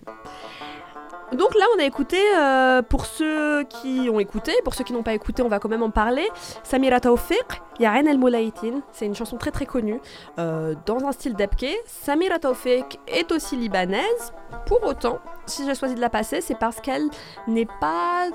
Donc 1.34 1.54
là, 1.54 1.66
on 1.76 1.80
a 1.80 1.84
écouté, 1.84 2.18
euh, 2.36 2.82
pour 2.82 3.06
ceux 3.06 3.64
qui 3.64 4.10
ont 4.12 4.20
écouté, 4.20 4.52
pour 4.64 4.74
ceux 4.74 4.84
qui 4.84 4.94
n'ont 4.94 5.04
pas 5.04 5.14
écouté, 5.14 5.44
on 5.44 5.48
va 5.48 5.60
quand 5.60 5.70
même 5.70 5.84
en 5.84 5.92
parler. 5.92 6.28
Samira 6.64 7.00
Tawfiq, 7.00 7.62
Ya'en 7.80 8.06
El 8.06 8.18
Moulaïtin, 8.18 8.82
c'est 8.92 9.06
une 9.06 9.14
chanson 9.14 9.38
très 9.38 9.52
très 9.52 9.68
connue 9.68 10.02
euh, 10.40 10.74
dans 10.88 11.06
un 11.06 11.12
style 11.12 11.36
d'Abke. 11.36 11.68
Samira 11.86 12.40
Tawfiq 12.40 13.00
est 13.08 13.32
aussi 13.32 13.56
libanaise. 13.58 14.34
Pour 14.66 14.84
autant, 14.84 15.20
si 15.46 15.66
j'ai 15.66 15.76
choisi 15.76 15.94
de 15.94 16.02
la 16.02 16.10
passer, 16.10 16.42
c'est 16.42 16.58
parce 16.58 16.82
qu'elle 16.82 17.08
n'est 17.48 17.68
pas. 17.80 18.30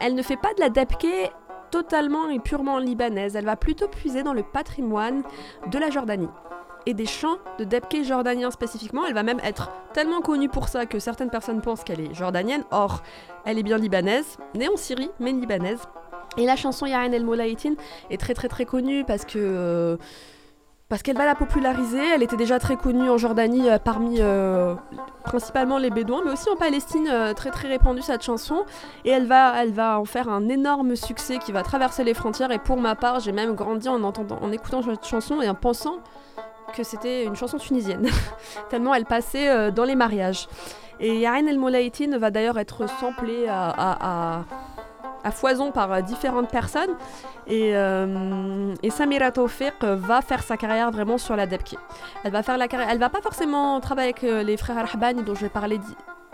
Elle 0.00 0.14
ne 0.14 0.22
fait 0.22 0.36
pas 0.36 0.52
de 0.54 0.60
la 0.60 0.68
Dabke 0.68 1.30
totalement 1.70 2.28
et 2.28 2.40
purement 2.40 2.78
libanaise. 2.78 3.36
Elle 3.36 3.44
va 3.44 3.54
plutôt 3.56 3.86
puiser 3.86 4.24
dans 4.24 4.32
le 4.32 4.42
patrimoine 4.42 5.22
de 5.70 5.78
la 5.78 5.90
Jordanie 5.90 6.28
et 6.86 6.94
des 6.94 7.06
chants 7.06 7.38
de 7.58 7.64
Debke 7.64 8.02
jordanien 8.04 8.50
spécifiquement. 8.50 9.04
Elle 9.06 9.14
va 9.14 9.22
même 9.22 9.40
être 9.44 9.70
tellement 9.92 10.20
connue 10.20 10.48
pour 10.48 10.68
ça 10.68 10.86
que 10.86 10.98
certaines 10.98 11.30
personnes 11.30 11.60
pensent 11.60 11.84
qu'elle 11.84 12.00
est 12.00 12.14
jordanienne. 12.14 12.64
Or, 12.70 13.02
elle 13.44 13.58
est 13.58 13.62
bien 13.62 13.78
libanaise, 13.78 14.38
née 14.54 14.68
en 14.68 14.76
Syrie, 14.76 15.10
mais 15.18 15.32
libanaise. 15.32 15.80
Et 16.36 16.46
la 16.46 16.56
chanson 16.56 16.86
Ya'an 16.86 17.12
El 17.12 17.24
Moulaïtin 17.24 17.74
est 18.08 18.20
très 18.20 18.34
très 18.34 18.48
très 18.48 18.64
connue 18.64 19.04
parce 19.04 19.24
que. 19.24 19.38
euh, 19.38 19.96
parce 20.88 21.02
qu'elle 21.02 21.16
va 21.16 21.24
la 21.24 21.36
populariser, 21.36 22.02
elle 22.12 22.24
était 22.24 22.36
déjà 22.36 22.58
très 22.58 22.74
connue 22.74 23.08
en 23.08 23.16
Jordanie 23.16 23.70
euh, 23.70 23.78
parmi 23.78 24.16
euh, 24.18 24.74
principalement 25.22 25.78
les 25.78 25.88
Bédouins, 25.88 26.22
mais 26.24 26.32
aussi 26.32 26.50
en 26.50 26.56
Palestine, 26.56 27.08
très 27.36 27.52
très 27.52 27.68
répandue 27.68 28.02
cette 28.02 28.22
chanson. 28.22 28.64
Et 29.04 29.10
elle 29.10 29.26
va, 29.26 29.62
elle 29.62 29.70
va 29.72 30.00
en 30.00 30.04
faire 30.04 30.28
un 30.28 30.48
énorme 30.48 30.96
succès 30.96 31.38
qui 31.38 31.52
va 31.52 31.62
traverser 31.62 32.02
les 32.02 32.12
frontières. 32.12 32.50
Et 32.50 32.58
pour 32.58 32.76
ma 32.76 32.96
part, 32.96 33.20
j'ai 33.20 33.30
même 33.30 33.54
grandi 33.54 33.88
en, 33.88 34.02
entendant, 34.02 34.40
en 34.42 34.50
écoutant 34.50 34.82
cette 34.82 35.06
chanson 35.06 35.40
et 35.40 35.48
en 35.48 35.54
pensant 35.54 35.98
que 36.72 36.82
c'était 36.82 37.24
une 37.24 37.36
chanson 37.36 37.58
tunisienne, 37.58 38.08
tellement 38.70 38.94
elle 38.94 39.04
passait 39.06 39.48
euh, 39.50 39.70
dans 39.70 39.84
les 39.84 39.94
mariages. 39.96 40.48
Et 41.00 41.18
Yaren 41.20 41.48
El 41.48 41.58
Moulaïtine 41.58 42.16
va 42.18 42.30
d'ailleurs 42.30 42.58
être 42.58 42.86
samplée 43.00 43.48
à, 43.48 43.74
à- 43.76 44.44
foison 45.32 45.70
par 45.70 45.92
euh, 45.92 46.00
différentes 46.02 46.50
personnes. 46.50 46.90
Et, 47.46 47.72
euh, 47.76 48.74
et 48.82 48.90
Samira 48.90 49.30
Tawfiq 49.30 49.74
va 49.82 50.20
faire 50.22 50.42
sa 50.42 50.56
carrière 50.56 50.90
vraiment 50.90 51.18
sur 51.18 51.36
la 51.36 51.46
debki. 51.46 51.76
Elle 52.24 52.32
va 52.32 52.42
faire 52.42 52.56
la 52.58 52.68
carrière. 52.68 52.88
Elle 52.90 52.98
va 52.98 53.08
pas 53.10 53.20
forcément 53.20 53.80
travailler 53.80 54.10
avec 54.10 54.24
euh, 54.24 54.42
les 54.42 54.56
frères 54.56 54.78
Arhabani 54.78 55.22
dont 55.22 55.34
je 55.34 55.40
vais 55.42 55.48
parler 55.48 55.78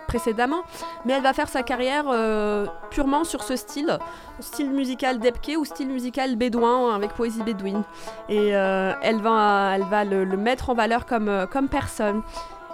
précédemment, 0.06 0.62
mais 1.04 1.12
elle 1.14 1.22
va 1.22 1.32
faire 1.32 1.48
sa 1.48 1.62
carrière 1.62 2.04
euh, 2.08 2.66
purement 2.90 3.24
sur 3.24 3.42
ce 3.42 3.56
style, 3.56 3.98
style 4.40 4.70
musical 4.70 5.18
debke 5.18 5.52
ou 5.58 5.64
style 5.64 5.88
musical 5.88 6.36
bédouin 6.36 6.94
avec 6.94 7.12
poésie 7.12 7.42
bédouine. 7.42 7.82
Et 8.28 8.56
euh, 8.56 8.92
elle 9.02 9.20
va, 9.20 9.72
elle 9.74 9.84
va 9.84 10.04
le, 10.04 10.24
le 10.24 10.36
mettre 10.36 10.70
en 10.70 10.74
valeur 10.74 11.06
comme, 11.06 11.28
euh, 11.28 11.46
comme 11.46 11.68
personne. 11.68 12.22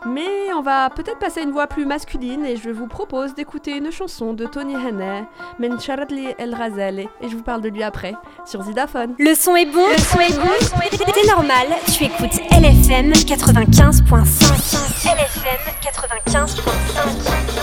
Mais 0.07 0.53
on 0.55 0.63
va 0.63 0.91
peut-être 0.91 1.19
passer 1.19 1.41
à 1.41 1.43
une 1.45 1.53
voix 1.53 1.67
plus 1.67 1.87
masculine 1.87 2.45
et 2.45 2.57
je 2.57 2.71
vous 2.71 2.87
propose 2.89 3.35
d'écouter 3.35 3.77
une 3.77 3.93
chanson 3.93 4.33
de 4.33 4.47
Tony 4.47 4.75
Hanna, 4.75 5.27
Men 5.59 5.81
Charadli 5.81 6.29
El 6.39 6.55
Razali, 6.55 7.09
et 7.21 7.29
je 7.29 7.37
vous 7.37 7.43
parle 7.43 7.61
de 7.63 7.69
lui 7.69 7.83
après 7.83 8.15
sur 8.45 8.63
Zidaphone. 8.63 9.15
Le 9.19 9.35
son 9.35 9.55
est 9.55 9.67
bon, 9.67 9.87
le 9.91 9.99
son 9.99 10.21
est 10.21 10.37
bon, 10.37 10.51
c'est 11.15 11.29
normal, 11.29 11.67
tu 11.97 12.05
écoutes 12.05 12.41
LFM 12.51 13.13
95.5. 13.13 14.03
LFM 15.05 15.61
95.5. 16.27 17.62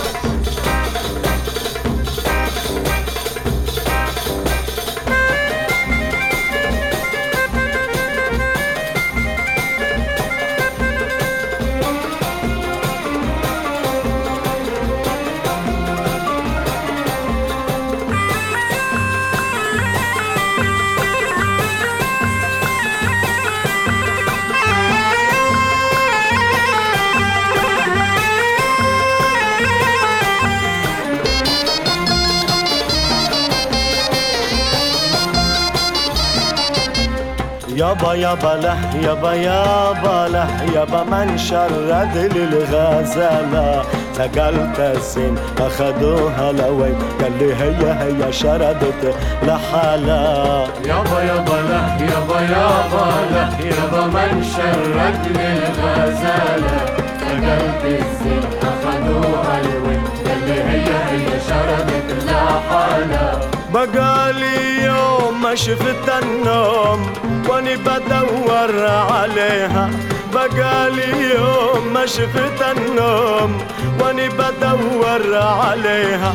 يابا 38.00 38.14
يابا 38.14 38.56
له 38.62 38.78
يابا 39.04 39.32
يابا 39.32 40.28
له 40.28 40.48
يابا 40.74 41.02
من 41.04 41.38
شرد 41.38 42.16
للغزالة. 42.16 43.82
سقلت 44.16 44.80
الزين 44.80 45.34
أخذوها 45.60 46.52
لوين؟ 46.52 46.96
قال 47.20 47.32
لي 47.38 47.54
هي 47.54 47.82
هي 48.02 48.32
شردت 48.32 49.02
لحالها 49.42 50.66
يابا 50.84 51.18
يابا 51.22 51.58
له 51.70 51.86
يابا 52.12 52.40
يابا 52.40 53.06
له 53.32 53.50
يابا 53.70 54.02
من 54.06 54.44
شرد 54.54 55.22
للغزالة. 55.36 56.76
سقلت 57.20 57.84
الزين 57.84 58.44
أخذوها 58.70 59.60
الوين 59.60 60.02
قال 60.26 60.40
لي 60.46 60.58
هي 60.70 60.88
هي 61.10 61.28
شردت 61.48 62.08
لحالها 62.26 63.29
بقالي 63.74 64.84
يوم 64.84 65.42
ما 65.42 65.54
شفت 65.54 66.08
النوم 66.22 67.12
واني 67.48 67.76
بدور 67.76 68.86
عليها. 68.86 69.90
بقالي 70.34 71.34
يوم 71.34 71.92
ما 71.94 72.06
شفت 72.06 72.62
النوم 72.76 73.58
واني 74.00 74.28
بدور 74.28 75.36
عليها. 75.36 76.34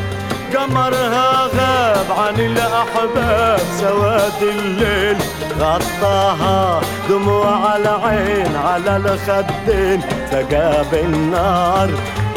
قمرها 0.56 1.50
غاب 1.58 2.06
عن 2.18 2.40
الأحباب 2.40 3.60
سواد 3.80 4.42
الليل 4.42 5.18
غطاها 5.60 6.82
دموع 7.10 7.76
العين 7.76 8.56
على 8.56 8.98
الخدين 8.98 10.02
سقاب 10.32 10.94
النار 10.94 11.90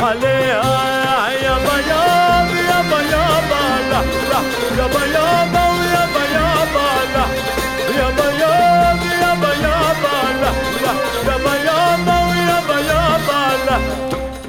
عليها 0.03 1.30
يا 1.42 1.55
بياض. 1.66 2.47
لا 4.30 4.40
يابا 4.78 5.03
يابا 5.14 5.64
يابا 5.94 6.22
لا 7.14 7.24
يابا 7.99 8.26
يابا 8.40 9.05
يابا 9.22 9.51
لا 9.62 10.53
يابا 10.86 11.57
يابا 11.66 12.03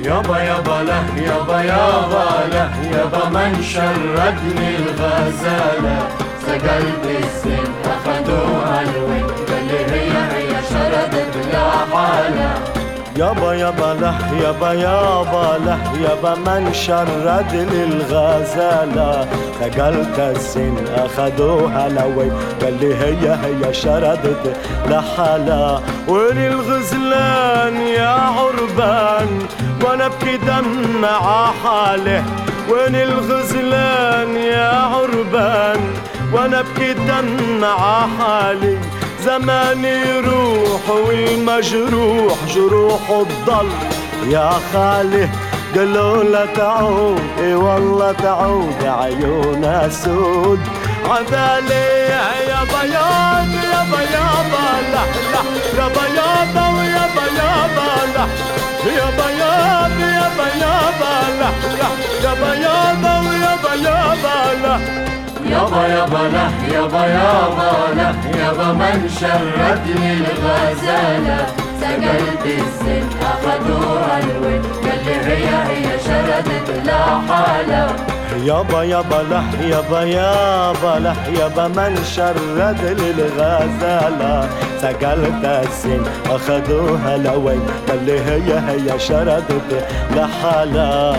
لا 0.03 0.83
له 0.83 1.03
يابا 1.17 1.61
يابا 1.61 2.25
له 2.53 2.71
يابا 2.97 3.29
من 3.29 3.63
شردني 3.63 4.75
الغزالة 4.75 5.97
سقلب 6.45 7.03
السن 7.23 7.67
أخدوها 7.85 8.81
الوين 8.81 9.27
قال 9.49 9.69
هي 9.93 10.11
هي 10.33 10.51
شردت 10.69 11.33
لا 11.53 11.69
حالة 11.93 12.78
يابا 13.19 13.53
يابا 13.53 13.93
له 14.01 14.17
يابا 14.43 14.73
يابا 14.73 15.47
له 15.65 15.79
يابا 16.03 16.35
من 16.35 16.73
شرد 16.73 17.53
للغزالة 17.73 19.27
ثقلت 19.59 20.19
السن 20.19 20.75
أخدوها 20.95 21.89
لوي 21.89 22.31
قال 22.61 22.73
لي 22.81 22.95
هي 22.95 23.37
هي 23.43 23.73
شردت 23.73 24.57
لحالها 24.89 25.81
وين 26.07 26.37
الغزلان 26.37 27.81
يا 27.81 28.15
عربان؟ 28.37 29.29
وأنا 29.83 30.05
ابكي 30.05 30.37
دمع 30.37 31.51
حاله 31.63 32.23
وين 32.69 32.95
الغزلان 32.95 34.35
يا 34.35 34.71
عربان؟ 34.93 35.79
وأنا 36.33 36.59
ابكي 36.59 36.93
دمع 36.93 38.07
حالي 38.19 38.77
زماني 39.25 39.89
يروح 40.09 40.89
والمجروح 40.89 42.37
جروحه 42.55 43.23
تضل 43.23 43.69
يا 44.27 44.51
خالي 44.73 45.29
قالوا 45.75 46.23
لا 46.23 46.45
تعود. 46.45 47.21
إي 47.39 47.55
والله 47.55 48.11
تعود 48.11 48.83
عيونها 48.83 49.89
سود. 49.89 50.59
عبالي 51.05 52.09
يا 52.49 52.59
بياض 52.71 53.49
يا 53.71 53.81
بياض 53.91 54.51
لا 54.93 55.03
لا. 55.31 55.41
يا 55.77 55.87
بياض 55.87 56.55
ويا 56.75 57.05
بياض 57.15 57.77
لا. 58.15 58.25
يا 58.97 59.05
بياض 59.17 59.99
يا 59.99 60.29
بياض 60.37 61.01
لا 61.39 61.49
لا. 61.79 61.89
يا 62.23 62.33
بياض 62.33 63.03
ويا 63.25 63.53
بياض 63.63 64.25
لا. 64.63 64.79
يابا 65.51 65.87
يابا 65.87 66.23
له 66.33 66.51
يابا 66.73 67.05
يابا 67.05 67.71
له 67.97 68.15
يابا 68.39 68.73
من 68.73 69.09
شردني 69.19 70.13
الغزالة. 70.13 71.69
سجلت 71.81 72.45
السن 72.45 73.07
أخدوها 73.21 74.19
الود 74.19 74.65
قال 74.83 75.07
هي 75.07 75.47
هي 75.69 75.99
شردت 76.05 76.69
لحالة 76.85 77.95
يابا 78.45 78.83
يابا 78.83 79.15
له 79.15 79.43
يابا 79.61 80.03
يابا 80.03 80.99
له 80.99 81.15
يابا 81.39 81.67
من 81.67 82.03
شرد 82.15 82.81
للغزالة 82.99 84.49
سجلت 84.81 85.45
السن 85.45 86.03
أخذوها 86.29 87.17
لوين 87.17 87.61
قال 87.89 88.05
لي 88.05 88.19
هي 88.19 88.59
هي 88.69 88.99
شردت 88.99 89.87
لحالة 90.15 91.15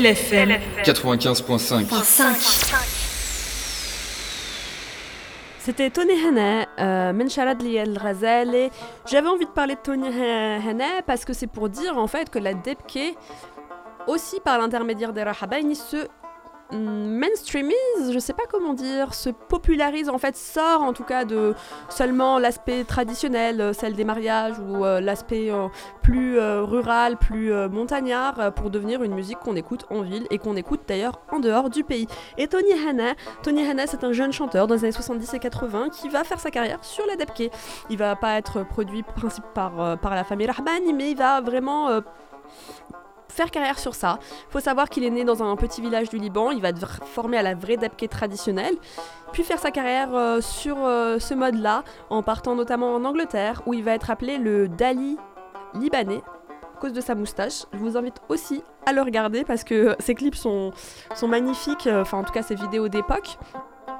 LFM 0.00 0.52
95.5. 0.82 1.84
C'était 5.58 5.90
Tony 5.90 6.12
Hannah, 6.26 6.66
euh, 6.78 7.12
Mencharad 7.12 7.60
li 7.60 7.76
el 7.76 7.98
Ghazali. 8.02 8.70
J'avais 9.04 9.28
envie 9.28 9.44
de 9.44 9.50
parler 9.50 9.74
de 9.74 9.80
Tony 9.80 10.08
Hannah 10.08 11.02
parce 11.06 11.26
que 11.26 11.34
c'est 11.34 11.48
pour 11.48 11.68
dire 11.68 11.98
en 11.98 12.06
fait 12.06 12.30
que 12.30 12.38
la 12.38 12.54
Debke, 12.54 13.14
aussi 14.06 14.40
par 14.40 14.58
l'intermédiaire 14.58 15.12
des 15.12 15.22
Rahabaini, 15.22 15.76
se 15.76 16.06
mainstreamise, 16.72 18.12
je 18.12 18.18
sais 18.18 18.32
pas 18.32 18.44
comment 18.50 18.74
dire, 18.74 19.14
se 19.14 19.30
popularise 19.30 20.08
en 20.08 20.18
fait, 20.18 20.36
sort 20.36 20.82
en 20.82 20.92
tout 20.92 21.04
cas 21.04 21.24
de 21.24 21.54
seulement 21.88 22.38
l'aspect 22.38 22.84
traditionnel, 22.84 23.60
euh, 23.60 23.72
celle 23.72 23.94
des 23.94 24.04
mariages 24.04 24.58
ou 24.58 24.84
euh, 24.84 25.00
l'aspect 25.00 25.50
euh, 25.50 25.68
plus 26.02 26.40
rural, 26.40 27.16
plus 27.16 27.52
montagnard, 27.68 28.52
pour 28.54 28.70
devenir 28.70 29.02
une 29.02 29.14
musique 29.14 29.38
qu'on 29.38 29.56
écoute 29.56 29.84
en 29.90 30.02
ville 30.02 30.26
et 30.30 30.38
qu'on 30.38 30.56
écoute 30.56 30.80
d'ailleurs 30.86 31.20
en 31.30 31.38
dehors 31.38 31.70
du 31.70 31.84
pays. 31.84 32.06
Et 32.38 32.48
Tony 32.48 32.72
Hanna, 32.72 33.14
Tony 33.42 33.66
Hanna 33.66 33.86
c'est 33.86 34.04
un 34.04 34.12
jeune 34.12 34.32
chanteur 34.32 34.66
dans 34.66 34.74
les 34.74 34.84
années 34.84 34.92
70 34.92 35.34
et 35.34 35.38
80 35.38 35.88
qui 35.90 36.08
va 36.08 36.24
faire 36.24 36.40
sa 36.40 36.50
carrière 36.50 36.84
sur 36.84 37.06
la 37.06 37.16
Debke. 37.16 37.50
Il 37.90 37.98
va 37.98 38.16
pas 38.16 38.38
être 38.38 38.64
produit 38.64 39.02
principe 39.02 39.44
par, 39.54 39.98
la 40.02 40.24
famille 40.24 40.50
Rahbani, 40.50 40.92
mais 40.92 41.12
il 41.12 41.16
va 41.16 41.40
vraiment 41.40 42.00
faire 43.30 43.50
carrière 43.50 43.78
sur 43.78 43.94
ça. 43.94 44.18
Faut 44.50 44.60
savoir 44.60 44.88
qu'il 44.88 45.04
est 45.04 45.10
né 45.10 45.24
dans 45.24 45.42
un 45.42 45.56
petit 45.56 45.80
village 45.80 46.08
du 46.10 46.18
Liban, 46.18 46.50
il 46.50 46.60
va 46.60 46.70
être 46.70 47.04
formé 47.06 47.38
à 47.38 47.42
la 47.42 47.54
vraie 47.54 47.76
debke 47.76 48.08
traditionnelle, 48.08 48.74
puis 49.32 49.42
faire 49.42 49.58
sa 49.58 49.70
carrière 49.70 50.14
euh, 50.14 50.40
sur 50.40 50.76
euh, 50.84 51.18
ce 51.18 51.34
mode-là, 51.34 51.84
en 52.10 52.22
partant 52.22 52.54
notamment 52.54 52.94
en 52.94 53.04
Angleterre, 53.04 53.62
où 53.66 53.74
il 53.74 53.84
va 53.84 53.92
être 53.92 54.10
appelé 54.10 54.38
le 54.38 54.68
Dali 54.68 55.16
libanais 55.74 56.22
à 56.62 56.80
cause 56.80 56.92
de 56.92 57.00
sa 57.00 57.14
moustache. 57.14 57.64
Je 57.72 57.78
vous 57.78 57.96
invite 57.96 58.20
aussi 58.28 58.62
à 58.86 58.92
le 58.92 59.02
regarder 59.02 59.44
parce 59.44 59.64
que 59.64 59.94
ses 59.98 60.14
clips 60.14 60.34
sont, 60.34 60.72
sont 61.14 61.28
magnifiques, 61.28 61.86
euh, 61.86 62.02
enfin 62.02 62.18
en 62.18 62.24
tout 62.24 62.32
cas 62.32 62.42
ses 62.42 62.54
vidéos 62.54 62.88
d'époque. 62.88 63.38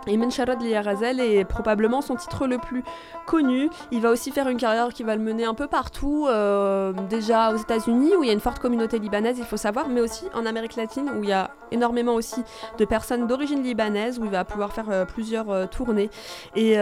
Et 0.06 0.16
Mencharad 0.16 0.62
Liarazel 0.62 1.20
est 1.20 1.44
probablement 1.44 2.00
son 2.00 2.16
titre 2.16 2.46
le 2.46 2.58
plus 2.58 2.82
connu. 3.26 3.68
Il 3.90 4.00
va 4.00 4.10
aussi 4.10 4.30
faire 4.30 4.48
une 4.48 4.56
carrière 4.56 4.88
qui 4.88 5.02
va 5.02 5.14
le 5.14 5.22
mener 5.22 5.44
un 5.44 5.54
peu 5.54 5.66
partout, 5.66 6.26
euh, 6.28 6.92
déjà 7.08 7.52
aux 7.52 7.56
États-Unis 7.56 8.16
où 8.16 8.24
il 8.24 8.28
y 8.28 8.30
a 8.30 8.32
une 8.32 8.40
forte 8.40 8.58
communauté 8.58 8.98
libanaise, 8.98 9.38
il 9.38 9.44
faut 9.44 9.56
savoir, 9.56 9.88
mais 9.88 10.00
aussi 10.00 10.24
en 10.34 10.46
Amérique 10.46 10.76
latine 10.76 11.10
où 11.16 11.22
il 11.22 11.28
y 11.28 11.32
a 11.32 11.50
énormément 11.70 12.14
aussi 12.14 12.42
de 12.78 12.84
personnes 12.84 13.26
d'origine 13.26 13.62
libanaise 13.62 14.18
où 14.18 14.24
il 14.24 14.30
va 14.30 14.44
pouvoir 14.44 14.72
faire 14.72 14.90
euh, 14.90 15.04
plusieurs 15.04 15.50
euh, 15.50 15.66
tournées. 15.66 16.10
Et 16.56 16.74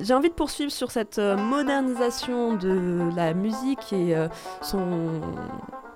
j'ai 0.00 0.14
envie 0.14 0.28
de 0.28 0.34
poursuivre 0.34 0.70
sur 0.70 0.90
cette 0.90 1.18
modernisation 1.18 2.54
de 2.54 3.14
la 3.16 3.34
musique 3.34 3.92
et 3.92 4.14
son 4.62 5.20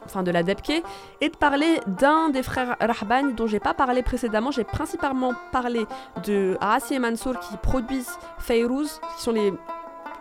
enfin 0.08 0.22
de 0.22 0.30
la 0.30 0.42
Debke, 0.42 0.82
et 1.20 1.28
de 1.28 1.36
parler 1.36 1.80
d'un 1.86 2.30
des 2.30 2.42
frères 2.42 2.76
Rahban 2.80 3.30
dont 3.36 3.46
j'ai 3.46 3.60
pas 3.60 3.74
parlé 3.74 4.02
précédemment. 4.02 4.50
J'ai 4.50 4.64
principalement 4.64 5.34
parlé 5.52 5.86
de 6.24 6.56
Arassi 6.60 6.94
et 6.94 6.98
Mansour 6.98 7.38
qui 7.38 7.56
produisent 7.58 8.18
Fayrouz, 8.38 9.00
qui 9.16 9.22
sont 9.22 9.32
les, 9.32 9.52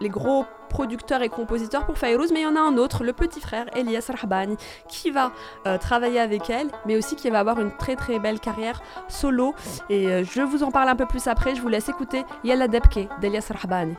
les 0.02 0.10
gros 0.10 0.46
producteurs 0.70 1.22
et 1.22 1.30
compositeurs 1.30 1.86
pour 1.86 1.98
Fayrouz, 1.98 2.32
mais 2.32 2.42
il 2.42 2.44
y 2.44 2.48
en 2.48 2.56
a 2.56 2.60
un 2.60 2.78
autre, 2.78 3.04
le 3.04 3.14
petit 3.14 3.40
frère 3.40 3.66
Elias 3.76 4.10
Rahbani, 4.10 4.58
qui 4.88 5.12
va 5.12 5.32
euh, 5.66 5.78
travailler 5.78 6.20
avec 6.20 6.50
elle, 6.50 6.68
mais 6.86 6.98
aussi 6.98 7.16
qui 7.16 7.30
va 7.30 7.40
avoir 7.40 7.60
une 7.60 7.72
très 7.78 7.96
très 7.96 8.20
belle 8.20 8.40
carrière 8.40 8.82
solo. 9.08 9.56
Et 9.90 10.08
euh, 10.08 10.24
je 10.24 10.42
vous 10.42 10.64
en 10.64 10.72
parle 10.72 10.90
un 10.90 10.96
peu 10.96 11.06
plus 11.06 11.28
après, 11.28 11.56
je 11.56 11.62
vous 11.62 11.70
laisse 11.70 11.90
écouter 11.90 12.26
Yalla 12.44 12.68
Debke 12.68 13.08
d'Elias 13.22 13.50
Rahbani. 13.50 13.96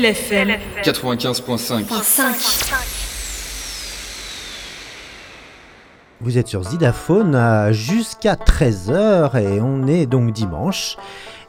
LFM 0.06 0.49
95.5. 0.84 1.84
Vous 6.22 6.38
êtes 6.38 6.47
sur 6.47 6.64
Zidaphone 6.64 7.72
jusqu'à 7.74 8.36
13h 8.36 9.36
et 9.39 9.60
on 9.62 9.88
est 9.88 10.06
donc 10.06 10.32
dimanche. 10.32 10.97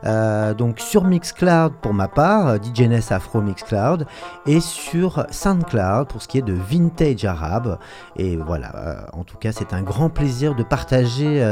euh, 0.05 0.53
donc 0.53 0.79
sur 0.79 1.03
Mixcloud 1.03 1.73
pour 1.81 1.93
ma 1.93 2.07
part 2.07 2.47
euh, 2.47 2.57
DJNS 2.59 3.11
Afro 3.11 3.41
Mixcloud 3.41 4.07
et 4.45 4.61
sur 4.61 5.25
Soundcloud 5.29 6.07
pour 6.07 6.21
ce 6.21 6.29
qui 6.29 6.37
est 6.37 6.43
de 6.43 6.53
vintage 6.53 7.25
arabe 7.25 7.77
et 8.15 8.37
voilà 8.37 9.07
en 9.11 9.25
tout 9.25 9.35
cas 9.35 9.51
c'est 9.51 9.73
un 9.73 9.81
grand 9.81 10.09
plaisir 10.09 10.55
de 10.55 10.63
partager 10.63 11.45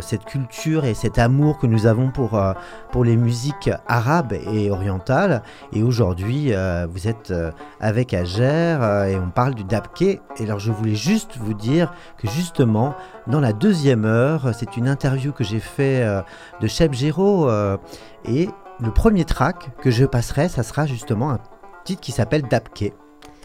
cette 0.00 0.24
culture 0.24 0.84
et 0.84 0.94
cet 0.94 1.20
amour 1.20 1.58
que 1.58 1.68
nous 1.68 1.86
avons 1.86 2.10
pour, 2.10 2.42
pour 2.90 3.04
les 3.04 3.16
musiques 3.16 3.70
arabes 3.86 4.32
et 4.32 4.68
orientales. 4.70 5.42
Et 5.72 5.82
aujourd'hui, 5.82 6.52
vous 6.90 7.08
êtes 7.08 7.34
avec 7.80 8.14
Ager 8.14 8.63
euh, 8.64 9.06
et 9.06 9.16
on 9.16 9.30
parle 9.30 9.54
du 9.54 9.64
dabke. 9.64 10.02
Et 10.02 10.20
alors, 10.40 10.58
je 10.58 10.72
voulais 10.72 10.94
juste 10.94 11.36
vous 11.36 11.54
dire 11.54 11.92
que 12.18 12.28
justement, 12.28 12.94
dans 13.26 13.40
la 13.40 13.52
deuxième 13.52 14.04
heure, 14.04 14.54
c'est 14.54 14.76
une 14.76 14.88
interview 14.88 15.32
que 15.32 15.44
j'ai 15.44 15.60
fait 15.60 16.02
euh, 16.02 16.22
de 16.60 16.66
Cheb 16.66 16.92
Giro 16.92 17.48
euh, 17.48 17.76
et 18.24 18.48
le 18.80 18.90
premier 18.90 19.24
track 19.24 19.70
que 19.80 19.90
je 19.90 20.04
passerai, 20.04 20.48
ça 20.48 20.62
sera 20.62 20.86
justement 20.86 21.30
un 21.30 21.38
titre 21.84 22.00
qui 22.00 22.12
s'appelle 22.12 22.42
Dabke. 22.42 22.92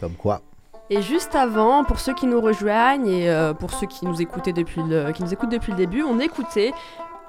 Comme 0.00 0.14
quoi. 0.14 0.40
Et 0.88 1.02
juste 1.02 1.34
avant, 1.36 1.84
pour 1.84 2.00
ceux 2.00 2.14
qui 2.14 2.26
nous 2.26 2.40
rejoignent 2.40 3.06
et 3.06 3.52
pour 3.60 3.70
ceux 3.70 3.86
qui 3.86 4.06
nous 4.06 4.20
écoutaient 4.20 4.52
depuis 4.52 4.80
qui 5.14 5.22
nous 5.22 5.32
écoutent 5.32 5.52
depuis 5.52 5.70
le 5.70 5.78
début, 5.78 6.02
on 6.02 6.18
écoutait 6.18 6.72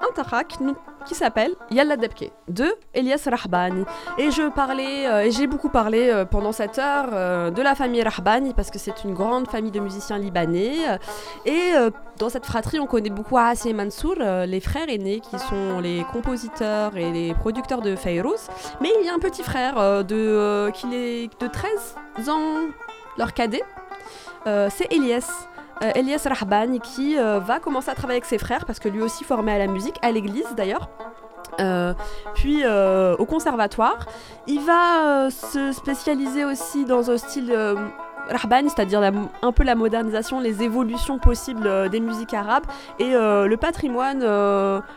un 0.02 0.42
nous- 0.60 0.76
qui 1.06 1.14
s'appelle 1.14 1.52
Yalla 1.70 1.96
Debke 1.96 2.30
de 2.48 2.74
Elias 2.94 3.26
Rahbani. 3.26 3.84
Et 4.18 4.30
je 4.30 4.48
parlais, 4.50 5.06
euh, 5.06 5.24
et 5.24 5.30
j'ai 5.30 5.46
beaucoup 5.46 5.68
parlé 5.68 6.10
euh, 6.10 6.24
pendant 6.24 6.52
cette 6.52 6.78
heure 6.78 7.08
euh, 7.12 7.50
de 7.50 7.62
la 7.62 7.74
famille 7.74 8.02
Rahbani 8.02 8.54
parce 8.54 8.70
que 8.70 8.78
c'est 8.78 9.04
une 9.04 9.14
grande 9.14 9.48
famille 9.48 9.70
de 9.70 9.80
musiciens 9.80 10.18
libanais. 10.18 10.76
Et 11.46 11.72
dans 12.18 12.28
cette 12.28 12.46
fratrie, 12.46 12.78
on 12.78 12.86
connaît 12.86 13.10
beaucoup 13.10 13.36
Asi 13.38 13.70
et 13.70 13.72
Mansour, 13.72 14.14
les 14.18 14.60
frères 14.60 14.88
aînés 14.88 15.20
qui 15.20 15.38
sont 15.38 15.80
les 15.80 16.04
compositeurs 16.12 16.96
et 16.96 17.10
les 17.10 17.34
producteurs 17.34 17.82
de 17.82 17.96
Fayrouz. 17.96 18.48
Mais 18.80 18.90
il 19.00 19.06
y 19.06 19.08
a 19.08 19.14
un 19.14 19.18
petit 19.18 19.42
frère 19.42 20.04
de, 20.04 20.70
qui 20.70 20.94
est 20.94 21.40
de 21.40 21.46
13 21.46 22.28
ans, 22.28 22.68
leur 23.18 23.32
cadet. 23.32 23.62
C'est 24.46 24.92
Elias. 24.92 25.48
Euh, 25.82 25.90
Elias 25.94 26.26
Rahbani 26.28 26.80
qui 26.80 27.18
euh, 27.18 27.40
va 27.40 27.58
commencer 27.58 27.90
à 27.90 27.94
travailler 27.94 28.18
avec 28.18 28.24
ses 28.24 28.38
frères 28.38 28.64
parce 28.64 28.78
que 28.78 28.88
lui 28.88 29.02
aussi 29.02 29.24
formé 29.24 29.52
à 29.52 29.58
la 29.58 29.66
musique, 29.66 29.96
à 30.02 30.12
l'église 30.12 30.46
d'ailleurs. 30.56 30.88
Euh, 31.60 31.92
puis 32.34 32.64
au 32.64 33.26
conservatoire, 33.26 34.06
il 34.46 34.60
va 34.60 35.30
se 35.30 35.72
spécialiser 35.72 36.44
aussi 36.44 36.84
dans 36.84 37.10
un 37.10 37.18
style 37.18 37.54
Rahbani, 38.30 38.70
c'est-à-dire 38.70 39.02
un 39.02 39.52
peu 39.52 39.62
la 39.62 39.74
modernisation, 39.74 40.40
les 40.40 40.62
évolutions 40.62 41.18
possibles 41.18 41.90
des 41.90 42.00
musiques 42.00 42.32
arabes 42.32 42.64
et 42.98 43.10
le 43.12 43.56
patrimoine 43.56 44.24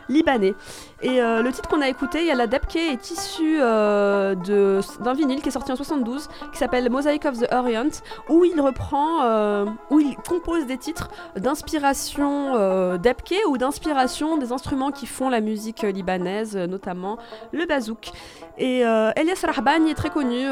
libanais. 0.07 0.53
Et 1.01 1.21
euh, 1.21 1.41
le 1.41 1.51
titre 1.51 1.67
qu'on 1.67 1.81
a 1.81 1.89
écouté, 1.89 2.21
il 2.21 2.27
y 2.27 2.31
a 2.31 2.35
la 2.35 2.47
Debke, 2.47 2.77
est 2.77 3.11
issu 3.11 3.57
euh, 3.59 4.33
d'un 4.35 5.13
vinyle 5.13 5.41
qui 5.41 5.49
est 5.49 5.51
sorti 5.51 5.71
en 5.71 5.75
72 5.75 6.29
qui 6.53 6.57
s'appelle 6.57 6.89
Mosaic 6.89 7.25
of 7.25 7.37
the 7.37 7.53
Orient 7.53 7.89
où 8.29 8.45
il 8.45 8.59
reprend, 8.61 9.23
euh, 9.23 9.65
où 9.89 9.99
il 9.99 10.15
compose 10.15 10.65
des 10.65 10.77
titres 10.77 11.09
d'inspiration 11.35 12.95
d'Ebke 12.97 13.35
ou 13.47 13.57
d'inspiration 13.57 14.37
des 14.37 14.51
instruments 14.51 14.91
qui 14.91 15.05
font 15.05 15.29
la 15.29 15.41
musique 15.41 15.81
libanaise, 15.81 16.55
notamment 16.55 17.17
le 17.51 17.65
bazouk. 17.65 18.11
Et 18.57 18.79
Elias 18.79 19.43
Rahbani 19.43 19.91
est 19.91 19.95
très 19.95 20.09
connu, 20.09 20.45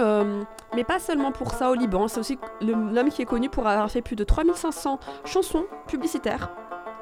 mais 0.75 0.83
pas 0.83 0.99
seulement 0.99 1.31
pour 1.31 1.51
ça 1.51 1.71
au 1.71 1.73
Liban, 1.73 2.07
c'est 2.07 2.19
aussi 2.19 2.37
l'homme 2.61 3.09
qui 3.09 3.21
est 3.21 3.25
connu 3.25 3.49
pour 3.49 3.67
avoir 3.67 3.89
fait 3.89 4.01
plus 4.01 4.15
de 4.15 4.23
3500 4.23 4.99
chansons 5.25 5.65
publicitaires. 5.87 6.49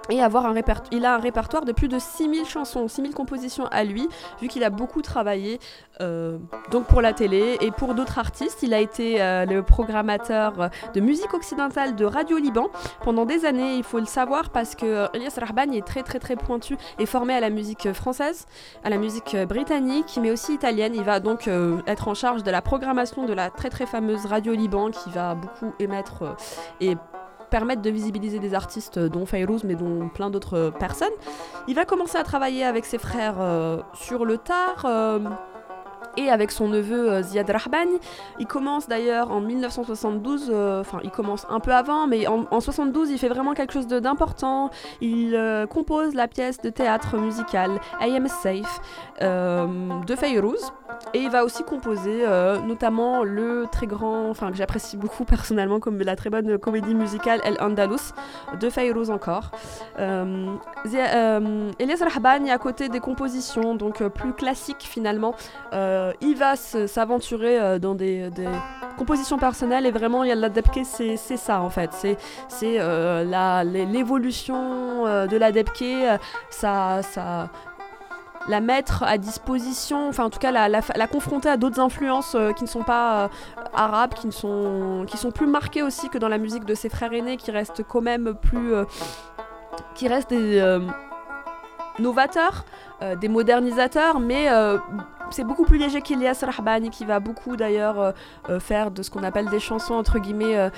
Et 0.09 0.21
avoir 0.21 0.45
un 0.45 0.53
répertoire, 0.53 0.89
il 0.91 1.05
a 1.05 1.15
un 1.15 1.19
répertoire 1.19 1.63
de 1.63 1.71
plus 1.71 1.87
de 1.87 1.99
6000 1.99 2.45
chansons, 2.45 2.87
6000 2.87 3.13
compositions 3.13 3.65
à 3.71 3.83
lui, 3.83 4.07
vu 4.41 4.47
qu'il 4.47 4.63
a 4.63 4.69
beaucoup 4.69 5.01
travaillé 5.01 5.59
euh, 6.01 6.37
donc 6.71 6.85
pour 6.87 7.01
la 7.01 7.13
télé 7.13 7.57
et 7.61 7.71
pour 7.71 7.93
d'autres 7.93 8.17
artistes. 8.17 8.63
Il 8.63 8.73
a 8.73 8.79
été 8.79 9.21
euh, 9.21 9.45
le 9.45 9.63
programmateur 9.63 10.69
de 10.93 10.99
musique 10.99 11.33
occidentale 11.33 11.95
de 11.95 12.05
Radio 12.05 12.37
Liban 12.37 12.69
pendant 13.03 13.25
des 13.25 13.45
années, 13.45 13.75
il 13.75 13.83
faut 13.83 13.99
le 13.99 14.05
savoir, 14.05 14.49
parce 14.49 14.75
que 14.75 15.07
Elias 15.15 15.37
Rahbani 15.39 15.77
est 15.77 15.85
très 15.85 16.03
très 16.03 16.19
très 16.19 16.35
pointu 16.35 16.77
et 16.99 17.05
formé 17.05 17.33
à 17.33 17.39
la 17.39 17.49
musique 17.49 17.93
française, 17.93 18.45
à 18.83 18.89
la 18.89 18.97
musique 18.97 19.35
britannique, 19.47 20.19
mais 20.21 20.31
aussi 20.31 20.53
italienne. 20.53 20.93
Il 20.95 21.03
va 21.03 21.19
donc 21.19 21.47
euh, 21.47 21.79
être 21.87 22.07
en 22.07 22.13
charge 22.13 22.43
de 22.43 22.51
la 22.51 22.61
programmation 22.61 23.25
de 23.25 23.33
la 23.33 23.49
très 23.49 23.69
très 23.69 23.85
fameuse 23.85 24.25
Radio 24.25 24.53
Liban 24.53 24.91
qui 24.91 25.09
va 25.11 25.35
beaucoup 25.35 25.73
émettre 25.79 26.35
et 26.79 26.95
permettre 27.51 27.83
de 27.83 27.89
visibiliser 27.91 28.39
des 28.39 28.55
artistes 28.55 28.97
euh, 28.97 29.09
dont 29.09 29.27
Fayrouz 29.27 29.63
mais 29.63 29.75
dont 29.75 30.09
plein 30.09 30.31
d'autres 30.31 30.57
euh, 30.57 30.71
personnes. 30.71 31.13
Il 31.67 31.75
va 31.75 31.85
commencer 31.85 32.17
à 32.17 32.23
travailler 32.23 32.63
avec 32.63 32.85
ses 32.85 32.97
frères 32.97 33.35
euh, 33.39 33.81
sur 33.93 34.25
le 34.25 34.37
tard. 34.37 34.87
et 36.17 36.29
avec 36.29 36.51
son 36.51 36.67
neveu 36.67 37.21
Ziad 37.21 37.49
Rahbani. 37.49 37.97
Il 38.39 38.45
commence 38.45 38.89
d'ailleurs 38.89 39.31
en 39.31 39.39
1972, 39.39 40.49
euh, 40.49 40.81
enfin 40.81 40.99
il 41.03 41.11
commence 41.11 41.45
un 41.49 41.61
peu 41.61 41.71
avant, 41.71 42.05
mais 42.05 42.27
en, 42.27 42.47
en 42.51 42.59
72 42.59 43.11
il 43.11 43.17
fait 43.17 43.29
vraiment 43.29 43.53
quelque 43.53 43.71
chose 43.71 43.87
d'important. 43.87 44.71
Il 44.99 45.37
compose 45.69 46.13
la 46.13 46.27
pièce 46.27 46.59
de 46.61 46.69
théâtre 46.69 47.17
musical 47.17 47.79
I 48.01 48.17
Am 48.17 48.27
Safe 48.27 48.81
de 49.21 50.15
Fayrouz. 50.15 50.73
Et 51.13 51.19
il 51.19 51.29
va 51.29 51.43
aussi 51.43 51.63
composer 51.63 52.25
euh, 52.25 52.59
notamment 52.59 53.23
le 53.23 53.65
très 53.71 53.87
grand, 53.87 54.29
enfin 54.29 54.51
que 54.51 54.57
j'apprécie 54.57 54.97
beaucoup 54.97 55.25
personnellement 55.25 55.79
comme 55.79 55.99
la 55.99 56.15
très 56.15 56.29
bonne 56.29 56.57
comédie 56.57 56.95
musicale 56.95 57.41
El 57.43 57.57
Andalus 57.59 58.13
de 58.59 58.69
Fayrouz 58.69 59.09
encore. 59.09 59.51
Euh, 59.99 60.55
euh, 60.93 61.71
Elias 61.79 62.03
à 62.51 62.57
côté 62.57 62.89
des 62.89 62.99
compositions 62.99 63.75
donc 63.75 64.01
euh, 64.01 64.09
plus 64.09 64.33
classiques 64.33 64.83
finalement, 64.83 65.35
euh, 65.73 66.13
il 66.21 66.35
va 66.35 66.55
s'aventurer 66.55 67.79
dans 67.79 67.95
des, 67.95 68.29
compositions 68.97 69.37
personnelles 69.37 69.85
et 69.85 69.91
vraiment 69.91 70.23
il 70.23 70.29
y 70.29 70.31
a 70.31 70.35
la 70.35 70.49
Debke 70.49 70.81
c'est 70.83 71.17
ça 71.17 71.61
en 71.61 71.69
fait, 71.69 71.91
c'est 71.93 72.17
l'évolution 73.63 75.05
de 75.05 75.37
la 75.37 75.51
Debke, 75.51 76.19
ça 76.49 77.01
ça 77.01 77.49
la 78.47 78.61
mettre 78.61 79.03
à 79.03 79.17
disposition, 79.17 80.07
enfin 80.07 80.25
en 80.25 80.29
tout 80.29 80.39
cas 80.39 80.51
la, 80.51 81.07
confronter 81.07 81.49
à 81.49 81.57
d'autres 81.57 81.79
influences 81.79 82.35
euh, 82.35 82.51
qui 82.53 82.63
ne 82.63 82.69
sont 82.69 82.83
pas 82.83 83.23
euh, 83.23 83.27
arabes, 83.73 84.13
qui, 84.13 84.27
ne 84.27 84.31
sont, 84.31 85.05
qui 85.07 85.17
sont 85.17 85.31
plus 85.31 85.47
marquées 85.47 85.83
aussi 85.83 86.09
que 86.09 86.17
dans 86.17 86.29
la 86.29 86.37
musique 86.37 86.65
de 86.65 86.73
ses 86.73 86.89
frères 86.89 87.13
aînés, 87.13 87.37
qui 87.37 87.51
restent 87.51 87.83
quand 87.83 88.01
même 88.01 88.33
plus... 88.41 88.73
euh, 88.73 88.85
qui 89.95 90.07
restent 90.07 90.29
des 90.29 90.79
novateurs, 91.99 92.65
des 93.19 93.27
modernisateurs, 93.27 94.19
mais 94.19 94.47
c'est 95.31 95.43
beaucoup 95.43 95.63
plus 95.63 95.77
léger 95.77 96.01
qu'Elias 96.01 96.43
Rahbani, 96.43 96.89
qui 96.89 97.05
va 97.05 97.19
beaucoup 97.19 97.55
d'ailleurs 97.55 98.13
faire 98.59 98.91
de 98.91 99.01
ce 99.01 99.09
qu'on 99.09 99.23
appelle 99.23 99.49
des 99.49 99.59
chansons 99.59 99.95
entre 99.95 100.19
guillemets... 100.19 100.69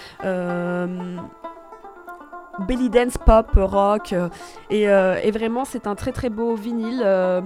belly 2.59 2.89
dance 2.89 3.17
pop 3.17 3.49
rock 3.55 4.13
euh, 4.13 4.29
et, 4.69 4.89
euh, 4.89 5.19
et 5.23 5.31
vraiment 5.31 5.65
c'est 5.65 5.87
un 5.87 5.95
très 5.95 6.11
très 6.11 6.29
beau 6.29 6.55
vinyle 6.55 7.01
euh, 7.03 7.41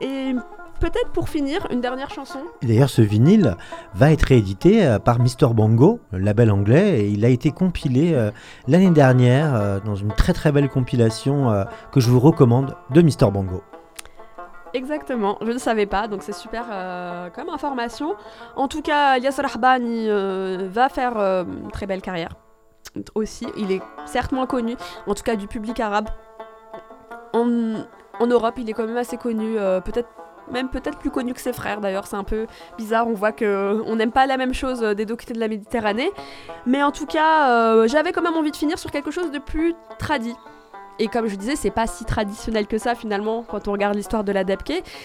et 0.00 0.34
peut-être 0.82 1.10
pour 1.12 1.28
finir 1.28 1.66
une 1.70 1.80
dernière 1.80 2.10
chanson 2.10 2.40
D'ailleurs, 2.60 2.90
ce 2.90 3.02
vinyle 3.02 3.56
va 3.94 4.12
être 4.12 4.22
réédité 4.22 4.96
par 5.04 5.20
Mr. 5.20 5.54
Bongo, 5.54 6.00
le 6.10 6.18
label 6.18 6.50
anglais, 6.50 7.00
et 7.00 7.08
il 7.08 7.24
a 7.24 7.28
été 7.28 7.52
compilé 7.52 8.14
euh, 8.14 8.32
l'année 8.66 8.90
dernière 8.90 9.54
euh, 9.54 9.78
dans 9.78 9.94
une 9.94 10.12
très 10.12 10.32
très 10.32 10.50
belle 10.50 10.68
compilation 10.68 11.50
euh, 11.50 11.64
que 11.92 12.00
je 12.00 12.10
vous 12.10 12.18
recommande 12.18 12.74
de 12.90 13.00
Mr. 13.00 13.30
Bongo. 13.30 13.62
Exactement, 14.74 15.38
je 15.42 15.52
ne 15.52 15.58
savais 15.58 15.86
pas, 15.86 16.08
donc 16.08 16.22
c'est 16.22 16.34
super 16.34 16.64
comme 17.34 17.50
information. 17.50 18.14
En 18.56 18.68
tout 18.68 18.80
cas, 18.80 19.18
Elias 19.18 19.38
Rahbani 19.38 20.08
va 20.08 20.88
faire 20.88 21.18
une 21.18 21.70
très 21.70 21.84
belle 21.86 22.00
carrière 22.00 22.41
aussi. 23.14 23.46
Il 23.56 23.72
est 23.72 23.82
certes 24.06 24.32
moins 24.32 24.46
connu, 24.46 24.76
en 25.06 25.14
tout 25.14 25.22
cas 25.22 25.36
du 25.36 25.46
public 25.46 25.80
arabe. 25.80 26.08
En, 27.32 27.46
Europe, 28.26 28.54
il 28.58 28.68
est 28.68 28.72
quand 28.72 28.86
même 28.86 28.96
assez 28.96 29.16
connu, 29.16 29.58
euh, 29.58 29.80
peut-être 29.80 30.08
même 30.50 30.68
peut-être 30.68 30.98
plus 30.98 31.10
connu 31.10 31.32
que 31.34 31.40
ses 31.40 31.52
frères 31.52 31.80
d'ailleurs, 31.80 32.06
c'est 32.06 32.16
un 32.16 32.24
peu 32.24 32.46
bizarre, 32.76 33.08
on 33.08 33.14
voit 33.14 33.32
que 33.32 33.44
euh, 33.44 33.82
on 33.86 33.96
n'aime 33.96 34.12
pas 34.12 34.26
la 34.26 34.36
même 34.36 34.52
chose 34.52 34.82
euh, 34.82 34.94
des 34.94 35.06
deux 35.06 35.16
côtés 35.16 35.32
de 35.32 35.40
la 35.40 35.48
Méditerranée. 35.48 36.10
Mais 36.66 36.82
en 36.82 36.92
tout 36.92 37.06
cas, 37.06 37.86
j'avais 37.86 38.12
quand 38.12 38.22
même 38.22 38.36
envie 38.36 38.50
de 38.50 38.56
finir 38.56 38.78
sur 38.78 38.90
quelque 38.90 39.10
chose 39.10 39.30
de 39.30 39.38
plus 39.38 39.74
tradit. 39.98 40.34
Et 40.98 41.08
comme 41.08 41.26
je 41.26 41.36
disais, 41.36 41.56
c'est 41.56 41.70
pas 41.70 41.86
si 41.86 42.04
traditionnel 42.04 42.66
que 42.66 42.78
ça 42.78 42.94
finalement 42.94 43.44
quand 43.48 43.68
on 43.68 43.72
regarde 43.72 43.96
l'histoire 43.96 44.24
de 44.24 44.32
la. 44.32 44.42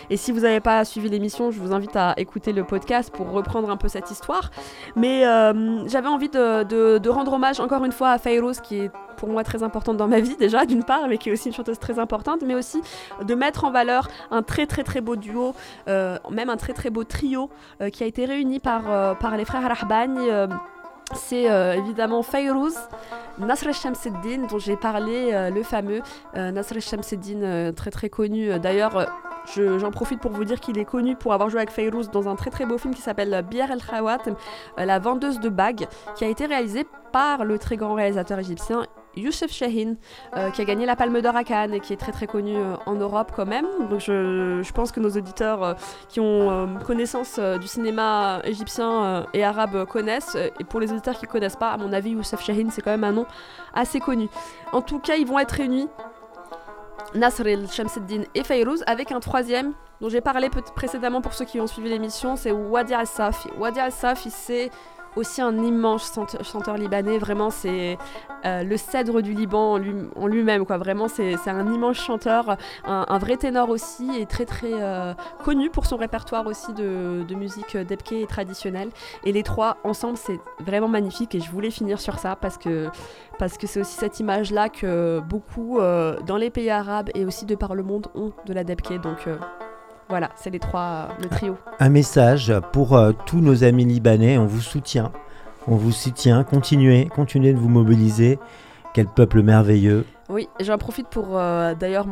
Et 0.09 0.17
si 0.17 0.31
vous 0.31 0.41
n'avez 0.41 0.59
pas 0.59 0.83
suivi 0.85 1.09
l'émission, 1.09 1.51
je 1.51 1.59
vous 1.59 1.73
invite 1.73 1.95
à 1.95 2.13
écouter 2.17 2.53
le 2.53 2.63
podcast 2.63 3.11
pour 3.11 3.31
reprendre 3.31 3.69
un 3.69 3.77
peu 3.77 3.87
cette 3.87 4.11
histoire. 4.11 4.51
Mais 4.95 5.25
euh, 5.25 5.87
j'avais 5.87 6.07
envie 6.07 6.29
de, 6.29 7.09
rendre 7.09 7.33
hommage 7.33 7.59
encore 7.59 7.85
une 7.85 7.91
fois 7.91 8.11
à 8.11 8.17
Fayrouz 8.17 8.59
qui 8.59 8.79
est 8.79 8.91
pour 9.15 9.29
moi 9.29 9.43
très 9.43 9.63
importante 9.63 9.97
dans 9.97 10.07
ma 10.07 10.19
vie 10.19 10.35
déjà 10.37 10.65
d'une 10.65 10.83
part, 10.83 11.07
mais 11.07 11.17
qui 11.17 11.29
est 11.29 11.31
aussi 11.31 11.47
une 11.47 11.53
chanteuse 11.53 11.79
très 11.79 11.97
importante, 11.97 12.43
mais 12.45 12.55
aussi 12.55 12.81
de 13.23 13.35
mettre 13.35 13.63
en 13.63 13.71
valeur 13.71 14.09
un 14.29 14.43
très 14.43 14.67
très 14.67 14.83
très 14.83 15.01
beau 15.01 15.15
duo, 15.15 15.55
euh, 15.87 16.17
même 16.29 16.49
un 16.49 16.57
très 16.57 16.73
très 16.73 16.89
beau 16.89 17.03
trio 17.03 17.49
euh, 17.81 17.89
qui 17.89 18.03
a 18.03 18.07
été 18.07 18.25
réuni 18.25 18.59
par, 18.59 19.17
par 19.17 19.37
les 19.37 19.45
frères 19.45 19.67
Rahbani. 19.67 20.19
C'est 21.15 21.49
euh, 21.49 21.73
évidemment 21.73 22.21
Fayrouz, 22.23 22.75
Nasr 23.39 23.73
Shamseddin, 23.73 24.47
dont 24.49 24.59
j'ai 24.59 24.75
parlé, 24.75 25.31
euh, 25.33 25.49
le 25.49 25.63
fameux 25.63 26.01
euh, 26.35 26.51
Nasr 26.51 26.79
Shamseddin, 26.81 27.41
euh, 27.43 27.71
très 27.71 27.91
très 27.91 28.09
connu. 28.09 28.57
D'ailleurs, 28.59 29.07
je- 29.55 29.79
j'en 29.79 29.91
profite 29.91 30.19
pour 30.19 30.31
vous 30.31 30.43
dire 30.43 30.59
qu'il 30.59 30.77
est 30.77 30.85
connu 30.85 31.15
pour 31.15 31.33
avoir 31.33 31.49
joué 31.49 31.59
avec 31.59 31.71
Fayrouz 31.71 32.09
dans 32.11 32.27
un 32.27 32.35
très 32.35 32.49
très 32.49 32.65
beau 32.65 32.77
film 32.77 32.93
qui 32.93 33.01
s'appelle 33.01 33.43
Bir 33.49 33.71
el 33.71 33.81
Khawat, 33.81 34.19
La 34.77 34.99
vendeuse 34.99 35.39
de 35.39 35.49
bagues, 35.49 35.87
qui 36.15 36.25
a 36.25 36.27
été 36.27 36.45
réalisé 36.45 36.85
par 37.11 37.45
le 37.45 37.57
très 37.57 37.77
grand 37.77 37.93
réalisateur 37.93 38.39
égyptien 38.39 38.85
Youssef 39.17 39.51
Shahin, 39.51 39.95
euh, 40.35 40.49
qui 40.51 40.61
a 40.61 40.65
gagné 40.65 40.85
la 40.85 40.95
Palme 40.95 41.21
d'Or 41.21 41.35
à 41.35 41.43
Cannes 41.43 41.73
et 41.73 41.79
qui 41.79 41.93
est 41.93 41.97
très 41.97 42.11
très 42.11 42.27
connu 42.27 42.55
euh, 42.55 42.75
en 42.85 42.95
Europe 42.95 43.31
quand 43.35 43.45
même. 43.45 43.65
Donc 43.89 43.99
je, 43.99 44.61
je 44.63 44.73
pense 44.73 44.91
que 44.91 44.99
nos 44.99 45.09
auditeurs 45.09 45.63
euh, 45.63 45.73
qui 46.09 46.19
ont 46.19 46.67
connaissance 46.85 47.39
du 47.39 47.67
cinéma 47.67 48.41
égyptien 48.43 49.25
et 49.33 49.43
arabe 49.43 49.85
connaissent. 49.85 50.37
Et 50.59 50.63
pour 50.63 50.79
les 50.79 50.91
auditeurs 50.91 51.17
qui 51.17 51.25
ne 51.25 51.31
connaissent 51.31 51.55
pas, 51.55 51.71
à 51.71 51.77
mon 51.77 51.91
avis, 51.93 52.11
Youssef 52.11 52.41
Shahin, 52.43 52.69
c'est 52.69 52.81
quand 52.81 52.91
même 52.91 53.03
un 53.03 53.11
nom 53.11 53.25
assez 53.73 53.99
connu. 53.99 54.29
En 54.71 54.81
tout 54.81 54.99
cas, 54.99 55.15
ils 55.15 55.27
vont 55.27 55.39
être 55.39 55.51
réunis, 55.51 55.87
Nasr 57.15 57.47
el 57.47 57.69
Shamseddin 57.69 58.23
et 58.35 58.43
Fayrouz, 58.43 58.83
avec 58.87 59.11
un 59.11 59.19
troisième 59.19 59.73
dont 60.01 60.09
j'ai 60.09 60.21
parlé 60.21 60.49
précédemment 60.75 61.21
pour 61.21 61.33
ceux 61.33 61.45
qui 61.45 61.59
ont 61.59 61.67
suivi 61.67 61.89
l'émission, 61.89 62.35
c'est 62.35 62.51
Wadi 62.51 62.93
al-Safi. 62.93 63.49
Wadi 63.57 63.79
al-Safi, 63.79 64.29
c'est 64.29 64.69
aussi 65.17 65.41
un 65.41 65.57
immense 65.63 66.13
chante- 66.13 66.43
chanteur 66.43 66.77
libanais, 66.77 67.17
vraiment 67.17 67.49
c'est 67.49 67.97
euh, 68.45 68.63
le 68.63 68.77
cèdre 68.77 69.21
du 69.21 69.33
Liban 69.33 69.73
en 69.73 69.77
lui- 69.77 70.09
en 70.15 70.27
lui-même, 70.27 70.65
quoi. 70.65 70.77
Vraiment 70.77 71.07
c'est 71.07 71.35
un 71.47 71.73
immense 71.73 71.97
chanteur, 71.97 72.57
un, 72.85 73.17
vrai 73.17 73.37
ténor 73.37 73.69
aussi, 73.69 74.09
et 74.19 74.25
très 74.25 74.45
très 74.45 74.71
euh, 74.73 75.13
connu 75.43 75.69
pour 75.69 75.85
son 75.85 75.97
répertoire 75.97 76.45
aussi 76.45 76.73
de, 76.73 77.25
musique 77.35 77.75
euh, 77.75 77.83
debke 77.83 78.13
et 78.13 78.27
traditionnelle. 78.27 78.89
Et 79.25 79.31
les 79.31 79.43
trois 79.43 79.77
ensemble, 79.83 80.17
c'est 80.17 80.39
vraiment 80.59 80.87
magnifique, 80.87 81.35
et 81.35 81.39
je 81.39 81.51
voulais 81.51 81.71
finir 81.71 81.99
sur 81.99 82.19
ça 82.19 82.35
parce 82.35 82.57
que 82.57 82.87
parce 83.39 83.57
que 83.57 83.67
c'est 83.67 83.81
aussi 83.81 83.95
cette 83.95 84.19
image-là 84.19 84.69
que 84.69 85.19
beaucoup 85.19 85.79
dans 86.25 86.37
les 86.37 86.49
pays 86.49 86.69
arabes 86.71 87.09
et 87.13 87.25
aussi 87.25 87.45
de 87.45 87.55
par 87.55 87.75
le 87.75 87.83
monde 87.83 88.07
ont 88.15 88.31
de 88.45 88.53
la 88.53 88.63
debke. 88.63 88.99
Donc 89.01 89.27
voilà, 90.09 90.29
c'est 90.35 90.49
les 90.49 90.59
trois, 90.59 91.09
euh, 91.09 91.23
le 91.23 91.29
trio. 91.29 91.57
Un 91.79 91.89
message 91.89 92.53
pour 92.71 92.95
euh, 92.95 93.11
tous 93.25 93.39
nos 93.39 93.63
amis 93.63 93.85
libanais, 93.85 94.37
on 94.37 94.45
vous 94.45 94.61
soutient. 94.61 95.11
On 95.67 95.75
vous 95.75 95.91
soutient, 95.91 96.43
continuez, 96.43 97.09
continuez 97.13 97.53
de 97.53 97.59
vous 97.59 97.69
mobiliser. 97.69 98.39
Quel 98.93 99.07
peuple 99.07 99.43
merveilleux. 99.43 100.05
Oui, 100.29 100.49
j'en 100.59 100.77
profite 100.77 101.07
pour 101.07 101.37
euh, 101.37 101.75
d'ailleurs 101.75 102.07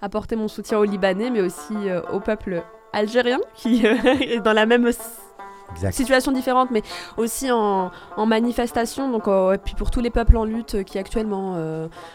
apporter 0.00 0.36
mon 0.36 0.48
soutien 0.48 0.78
aux 0.78 0.84
Libanais, 0.84 1.30
mais 1.30 1.40
aussi 1.40 1.74
euh, 1.74 2.00
au 2.12 2.20
peuple 2.20 2.62
algérien 2.92 3.38
qui 3.54 3.86
euh, 3.86 3.96
est 4.20 4.40
dans 4.40 4.52
la 4.52 4.64
même 4.64 4.88
Exact. 5.72 5.92
situation 5.92 6.32
différente, 6.32 6.70
mais 6.70 6.82
aussi 7.16 7.50
en, 7.50 7.90
en 8.16 8.26
manifestation. 8.26 9.10
Donc, 9.10 9.26
et 9.26 9.58
puis 9.58 9.74
pour 9.74 9.90
tous 9.90 10.00
les 10.00 10.10
peuples 10.10 10.36
en 10.36 10.44
lutte 10.44 10.84
qui 10.84 10.98
actuellement 10.98 11.56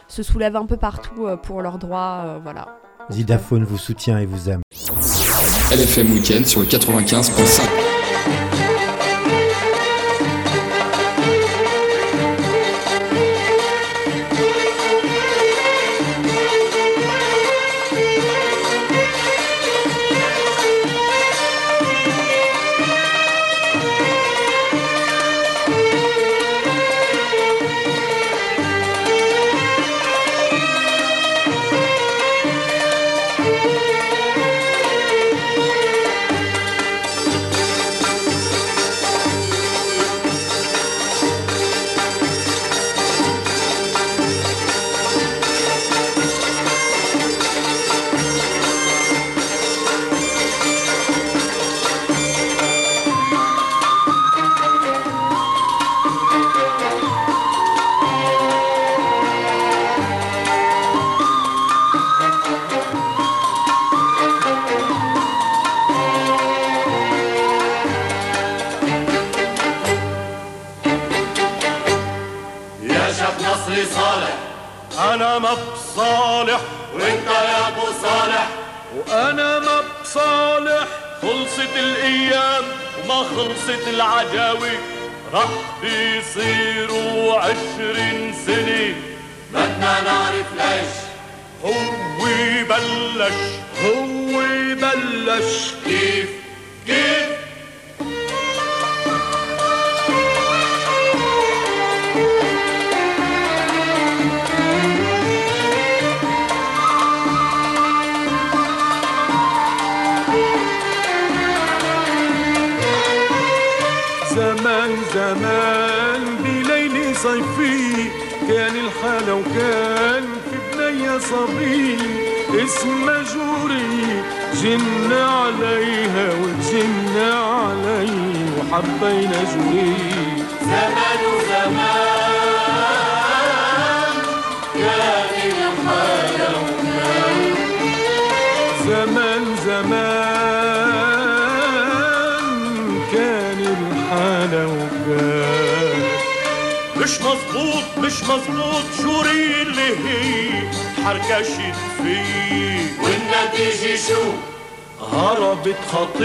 se 0.07 0.23
soulèvent 0.23 0.55
un 0.55 0.65
peu 0.65 0.77
partout 0.77 1.27
pour 1.43 1.61
leurs 1.61 1.77
droits, 1.79 2.39
voilà. 2.43 2.77
Zidaphone 3.09 3.63
vous 3.63 3.77
soutient 3.77 4.19
et 4.19 4.25
vous 4.25 4.49
aime. 4.49 4.61
LFM 5.71 6.11
Weekend 6.13 6.45
sur 6.45 6.59
le 6.61 6.65
95.5. 6.65 7.96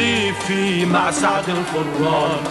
خطيفي 0.03 0.87
مع 0.87 1.11
سعد 1.11 1.49
الفران. 1.49 2.45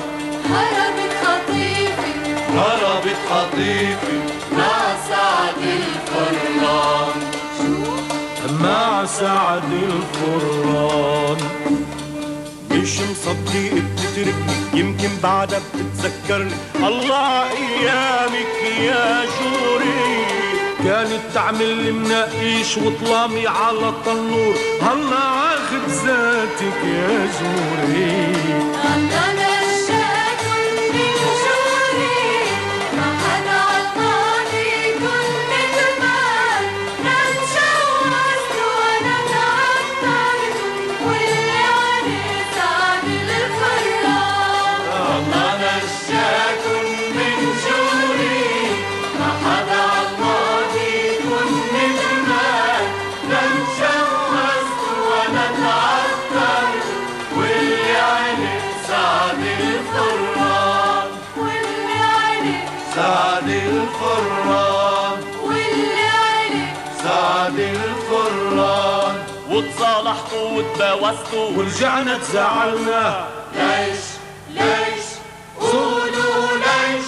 هربت 0.50 1.14
خطيفي. 1.24 2.14
هربت 2.56 3.18
خطيفي 3.30 4.20
مع 4.58 4.96
سعد 5.10 5.62
الفران. 5.64 7.12
مع 8.64 9.06
سعد 9.06 9.64
الفران. 9.74 11.38
مش 12.72 13.00
مصدق 13.00 13.74
بتتركني 13.74 14.80
يمكن 14.80 15.10
بعدها 15.24 15.60
بتتذكرني. 15.60 16.54
الله 16.76 17.44
إيامك 17.52 18.80
يا 18.80 19.26
جوري 19.26 20.41
كانت 20.84 21.22
تعمل 21.34 21.94
مناقيش 21.94 22.78
وطلامي 22.78 23.48
على 23.48 23.90
التنور 23.90 24.56
هلا 24.82 25.18
عاخد 25.20 25.88
ذاتك 26.06 26.78
يا 26.86 27.28
جوري 27.40 28.34
وتصالحتوا 69.62 70.50
وتباوستوا. 70.52 71.58
ورجعنا 71.58 72.18
تزعلنا. 72.18 73.28
ليش؟ 73.56 74.00
ليش؟ 74.54 75.06
قولوا 75.60 76.48
ليش؟ 76.58 77.06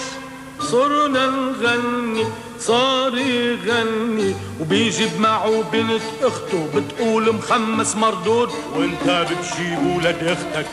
صرنا 0.70 1.26
نغني 1.26 2.26
صار 2.60 3.18
يغني. 3.18 4.34
وبيجيب 4.60 5.20
معه 5.20 5.62
بنت 5.72 6.02
أخته 6.22 6.68
بتقول 6.74 7.34
مخمس 7.34 7.96
مردود. 7.96 8.50
وانت 8.76 9.26
بتجيب 9.30 9.96
ولد 9.96 10.18
أختك. 10.22 10.66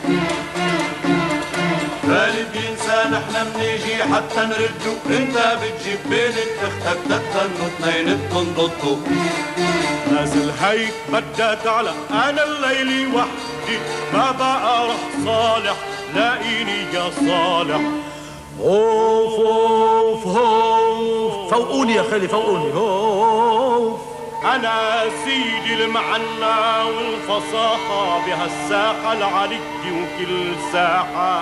نحنا 3.21 3.43
منيجي 3.43 4.03
حتى 4.03 4.39
نردو 4.39 4.93
انت 5.09 5.57
بتجيب 5.61 5.99
بنت 6.05 6.37
أختك 6.63 6.99
تتنوا 7.05 7.67
اتنين 7.67 8.17
بتنضطوا 8.17 8.97
نازل 10.11 10.51
هيك 10.61 10.93
بدها 11.09 11.55
تعلى 11.55 11.91
أنا 12.11 12.43
الليلي 12.43 13.07
وحدي. 13.07 13.77
ما 14.13 14.31
بقى 14.31 14.87
رح 14.87 14.95
صالح 15.25 15.75
لاقيني 16.15 16.93
يا 16.93 17.09
صالح. 17.19 17.81
اوف 18.59 19.39
اوف 19.39 20.37
اوف 20.37 21.51
فوقوني 21.53 21.95
يا 21.95 22.03
خالي 22.11 22.27
فوقوني. 22.27 22.73
اوف 22.73 23.99
أنا 24.45 25.03
سيدي 25.25 25.83
المعنى 25.83 26.89
والفصاحة 26.97 28.25
بهالساحة 28.25 29.13
العلي 29.13 29.59
وكل 29.85 30.55
ساحة. 30.73 31.41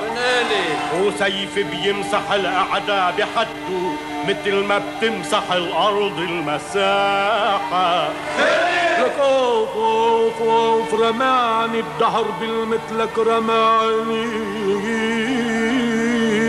وسيف 1.01 1.59
بيمسح 1.59 2.31
الاعداء 2.31 3.13
بحده 3.17 3.79
مثل 4.27 4.55
ما 4.55 4.77
بتمسح 4.77 5.51
الأرض 5.51 6.19
المساحة. 6.19 8.09
لك 8.99 9.19
اوف 9.19 9.75
اوف 9.75 10.41
اوف 10.41 10.93
رماني 10.93 11.79
الدهر 11.79 12.25
بالمثلك 12.41 13.17
رماني. 13.17 14.49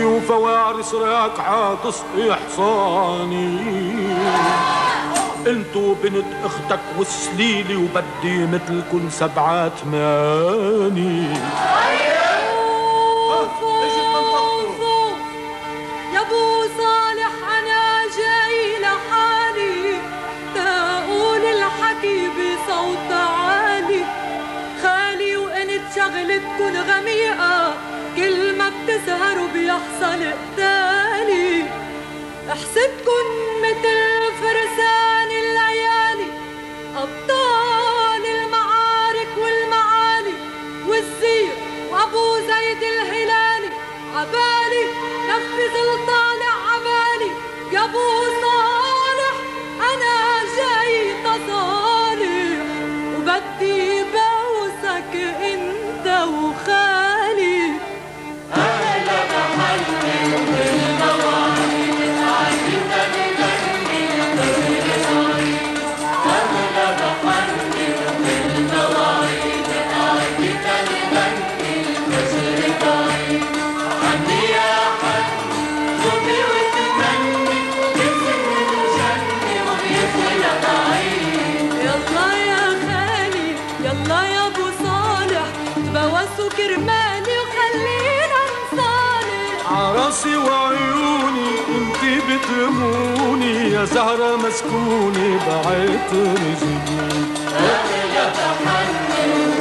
وفوارس 0.05 0.93
راكعة 0.93 1.77
تصقي 1.83 2.35
حصاني 2.35 3.71
انتو 5.47 5.93
بنت 5.93 6.25
أختك 6.43 6.79
وسليلي 6.97 7.75
وبدي 7.75 8.45
مثلكن 8.45 9.09
سبعة 9.09 9.69
ثماني 9.69 11.33
يا 16.13 16.21
أبو 16.21 16.63
صالح 16.77 17.33
أنا 17.57 18.01
جاي 18.17 18.79
لحالي. 18.81 19.99
تقول 20.55 21.43
الحكي 21.45 22.27
بصوت 22.27 23.11
عالي. 23.11 24.03
خالي 24.83 25.37
وانت 25.37 25.81
شغلتكن 25.95 26.75
غميقة. 26.89 27.73
كل 28.15 28.57
ما 28.57 28.67
بتسهروا 28.69 29.47
بيحصل 29.53 30.21
قتالي 30.23 31.65
مثل 33.63 33.99
فرسان. 34.41 34.90
أبطال 37.03 38.25
المعارك 38.25 39.31
والمعالي 39.37 40.33
والزير 40.87 41.53
وأبو 41.91 42.37
زيد 42.39 42.83
الهلالي. 42.83 43.69
عبالي 44.15 44.83
نفذ 45.29 45.75
الطالع 45.93 46.53
عبالي 46.73 47.31
يا 47.71 47.83
أبو 47.85 48.30
يهموني 92.61 93.71
يا 93.71 93.85
زهرة 93.85 94.35
مسكوني 94.35 95.37
بعطر 95.37 96.33
رجلي 96.33 97.21
يا 98.15 98.25
تحنن 98.37 99.60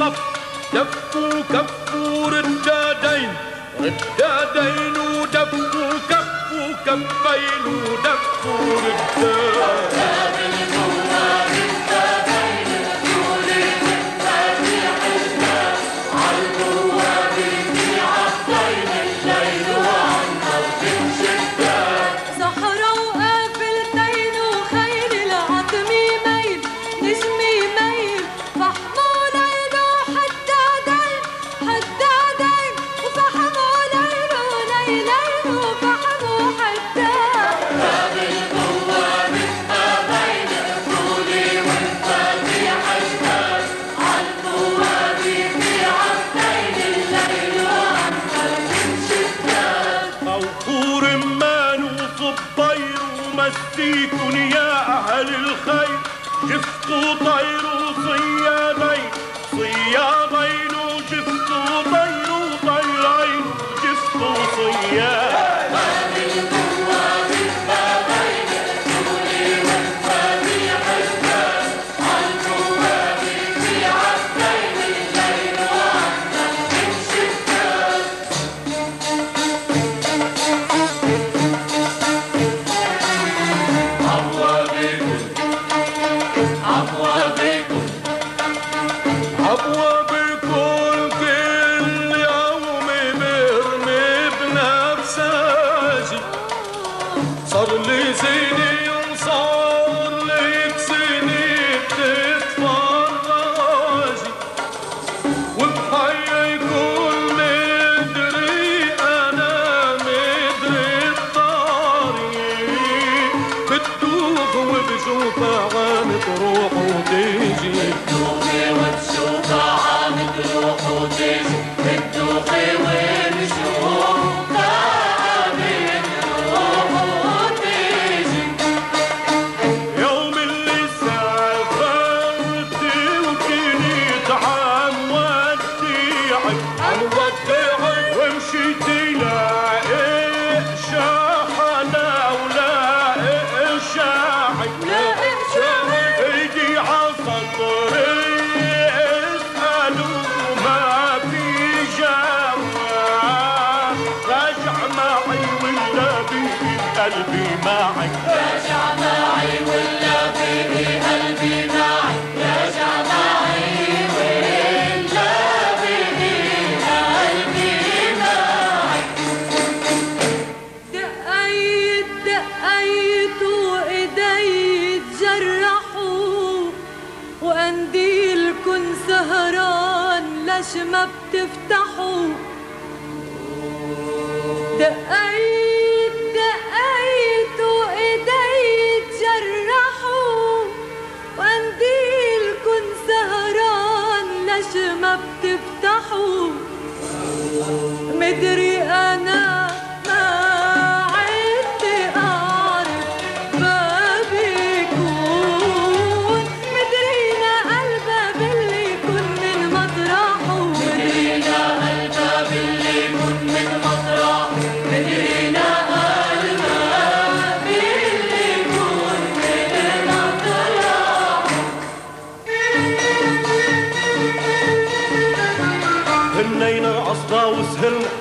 Yep, 0.00 0.16
yep, 0.72 0.88
yep, 1.52 1.89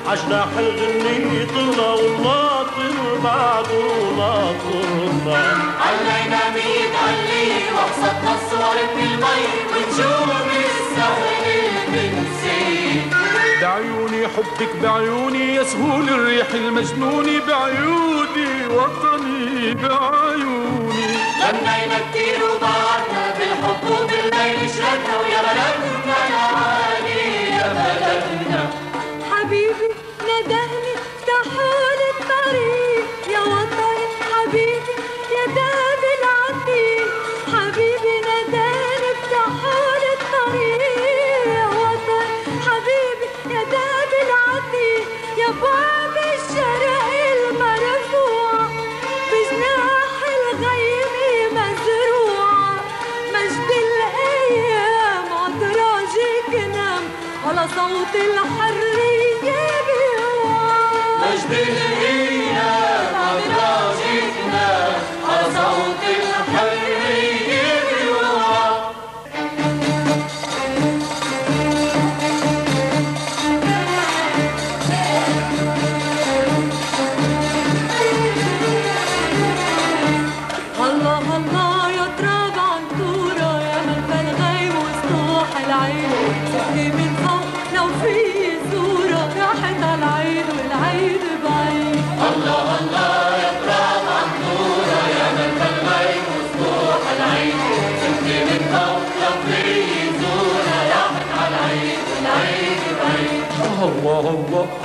عشنا 0.09 0.45
حزني 0.57 1.45
طلع 1.45 1.87
والله 1.93 2.63
طلع 2.63 3.61
طلع 3.61 4.51
طلع 5.25 5.37
علينا 5.85 6.39
ميت 6.53 6.93
علي 7.03 7.51
وقصدنا 7.75 8.35
الصور 8.35 8.77
في 8.95 9.03
المي 9.03 9.43
ونجوم 9.71 10.29
السهل 10.55 11.45
بنسي 11.87 13.01
بعيوني 13.61 14.27
حبك 14.27 14.75
بعيوني 14.83 15.55
يا 15.55 15.63
سهول 15.63 16.09
الريح 16.09 16.47
المجنون 16.53 17.25
بعيوني 17.47 18.67
وطني 18.67 19.73
بعيوني. 19.73 21.05
غنينا 21.41 21.99
كتير 22.11 22.39
وبعدنا 22.45 23.33
بالحب 23.37 23.83
وبالليل 23.91 24.69
شردنا 24.69 25.19
ويا 25.21 25.41
بلدنا 25.41 26.17
يا 26.29 27.15
يا 27.57 27.67
بلدنا. 27.73 28.69
حبيبي 29.31 29.88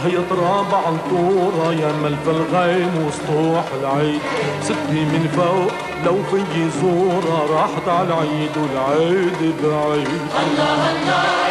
هي 0.06 0.16
تراب 0.30 0.74
عنطورة 0.86 1.72
يا 1.72 1.92
ملف 1.92 2.28
الغيم 2.28 3.06
وسطوح 3.06 3.64
العيد. 3.80 4.20
ستي 4.62 5.00
من 5.12 5.28
فوق 5.36 5.72
لو 6.04 6.16
في 6.30 6.70
زورة 6.80 7.46
راحت 7.54 7.88
على 7.88 8.08
العيد 8.08 8.56
والعيد 8.56 9.54
بعيد. 9.62 10.08
الله 10.42 10.90
الله 10.90 11.43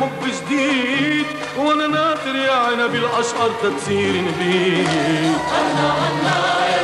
حب 0.00 0.26
جديد 0.26 1.26
وأنا 1.58 1.86
ناطر 1.86 2.36
يا 2.36 2.52
عنب 2.52 2.94
الاشقر 2.94 3.50
تتصير 3.62 4.12
نبيد 4.20 4.88
الله 4.88 5.96
الله 6.10 6.64
يا 6.66 6.82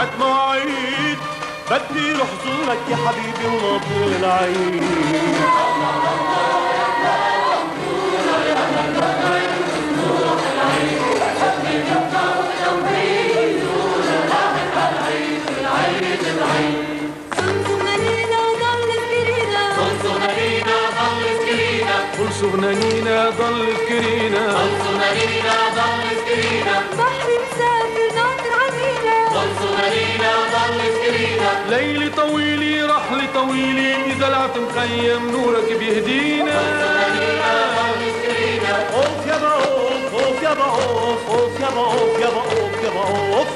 بعد 0.00 0.08
مواعيد 0.20 1.18
بدي 1.70 2.12
روح 2.12 2.28
زورك 2.44 2.78
يا 2.90 2.96
حبيبي 2.96 3.46
ونطير 3.46 4.18
العيد 4.18 4.82
صغنانينا 22.40 23.30
ضلت 23.30 23.76
كرينا 23.88 24.68
صغنانينا 24.84 25.54
ضل 25.76 26.08
كرينا 26.28 27.09
ليلي 31.70 32.10
طويلي 32.10 32.82
رحلي 32.82 33.26
طويلي 33.34 33.94
بدلعة 34.14 34.50
مخيم 34.56 35.30
نورك 35.30 35.72
بيهدينا. 35.78 36.60
أوف 38.94 39.26
يا 39.26 39.38
بعوف 39.38 40.14
أوف 40.14 40.42
يا 40.42 40.54
بعوف 40.54 41.30
أوف 41.30 41.60
يا 41.60 41.68
بعوف 41.74 42.20
يا 42.20 42.28
بعوف 42.30 42.84
يا 42.84 42.90
بعوف 42.90 43.46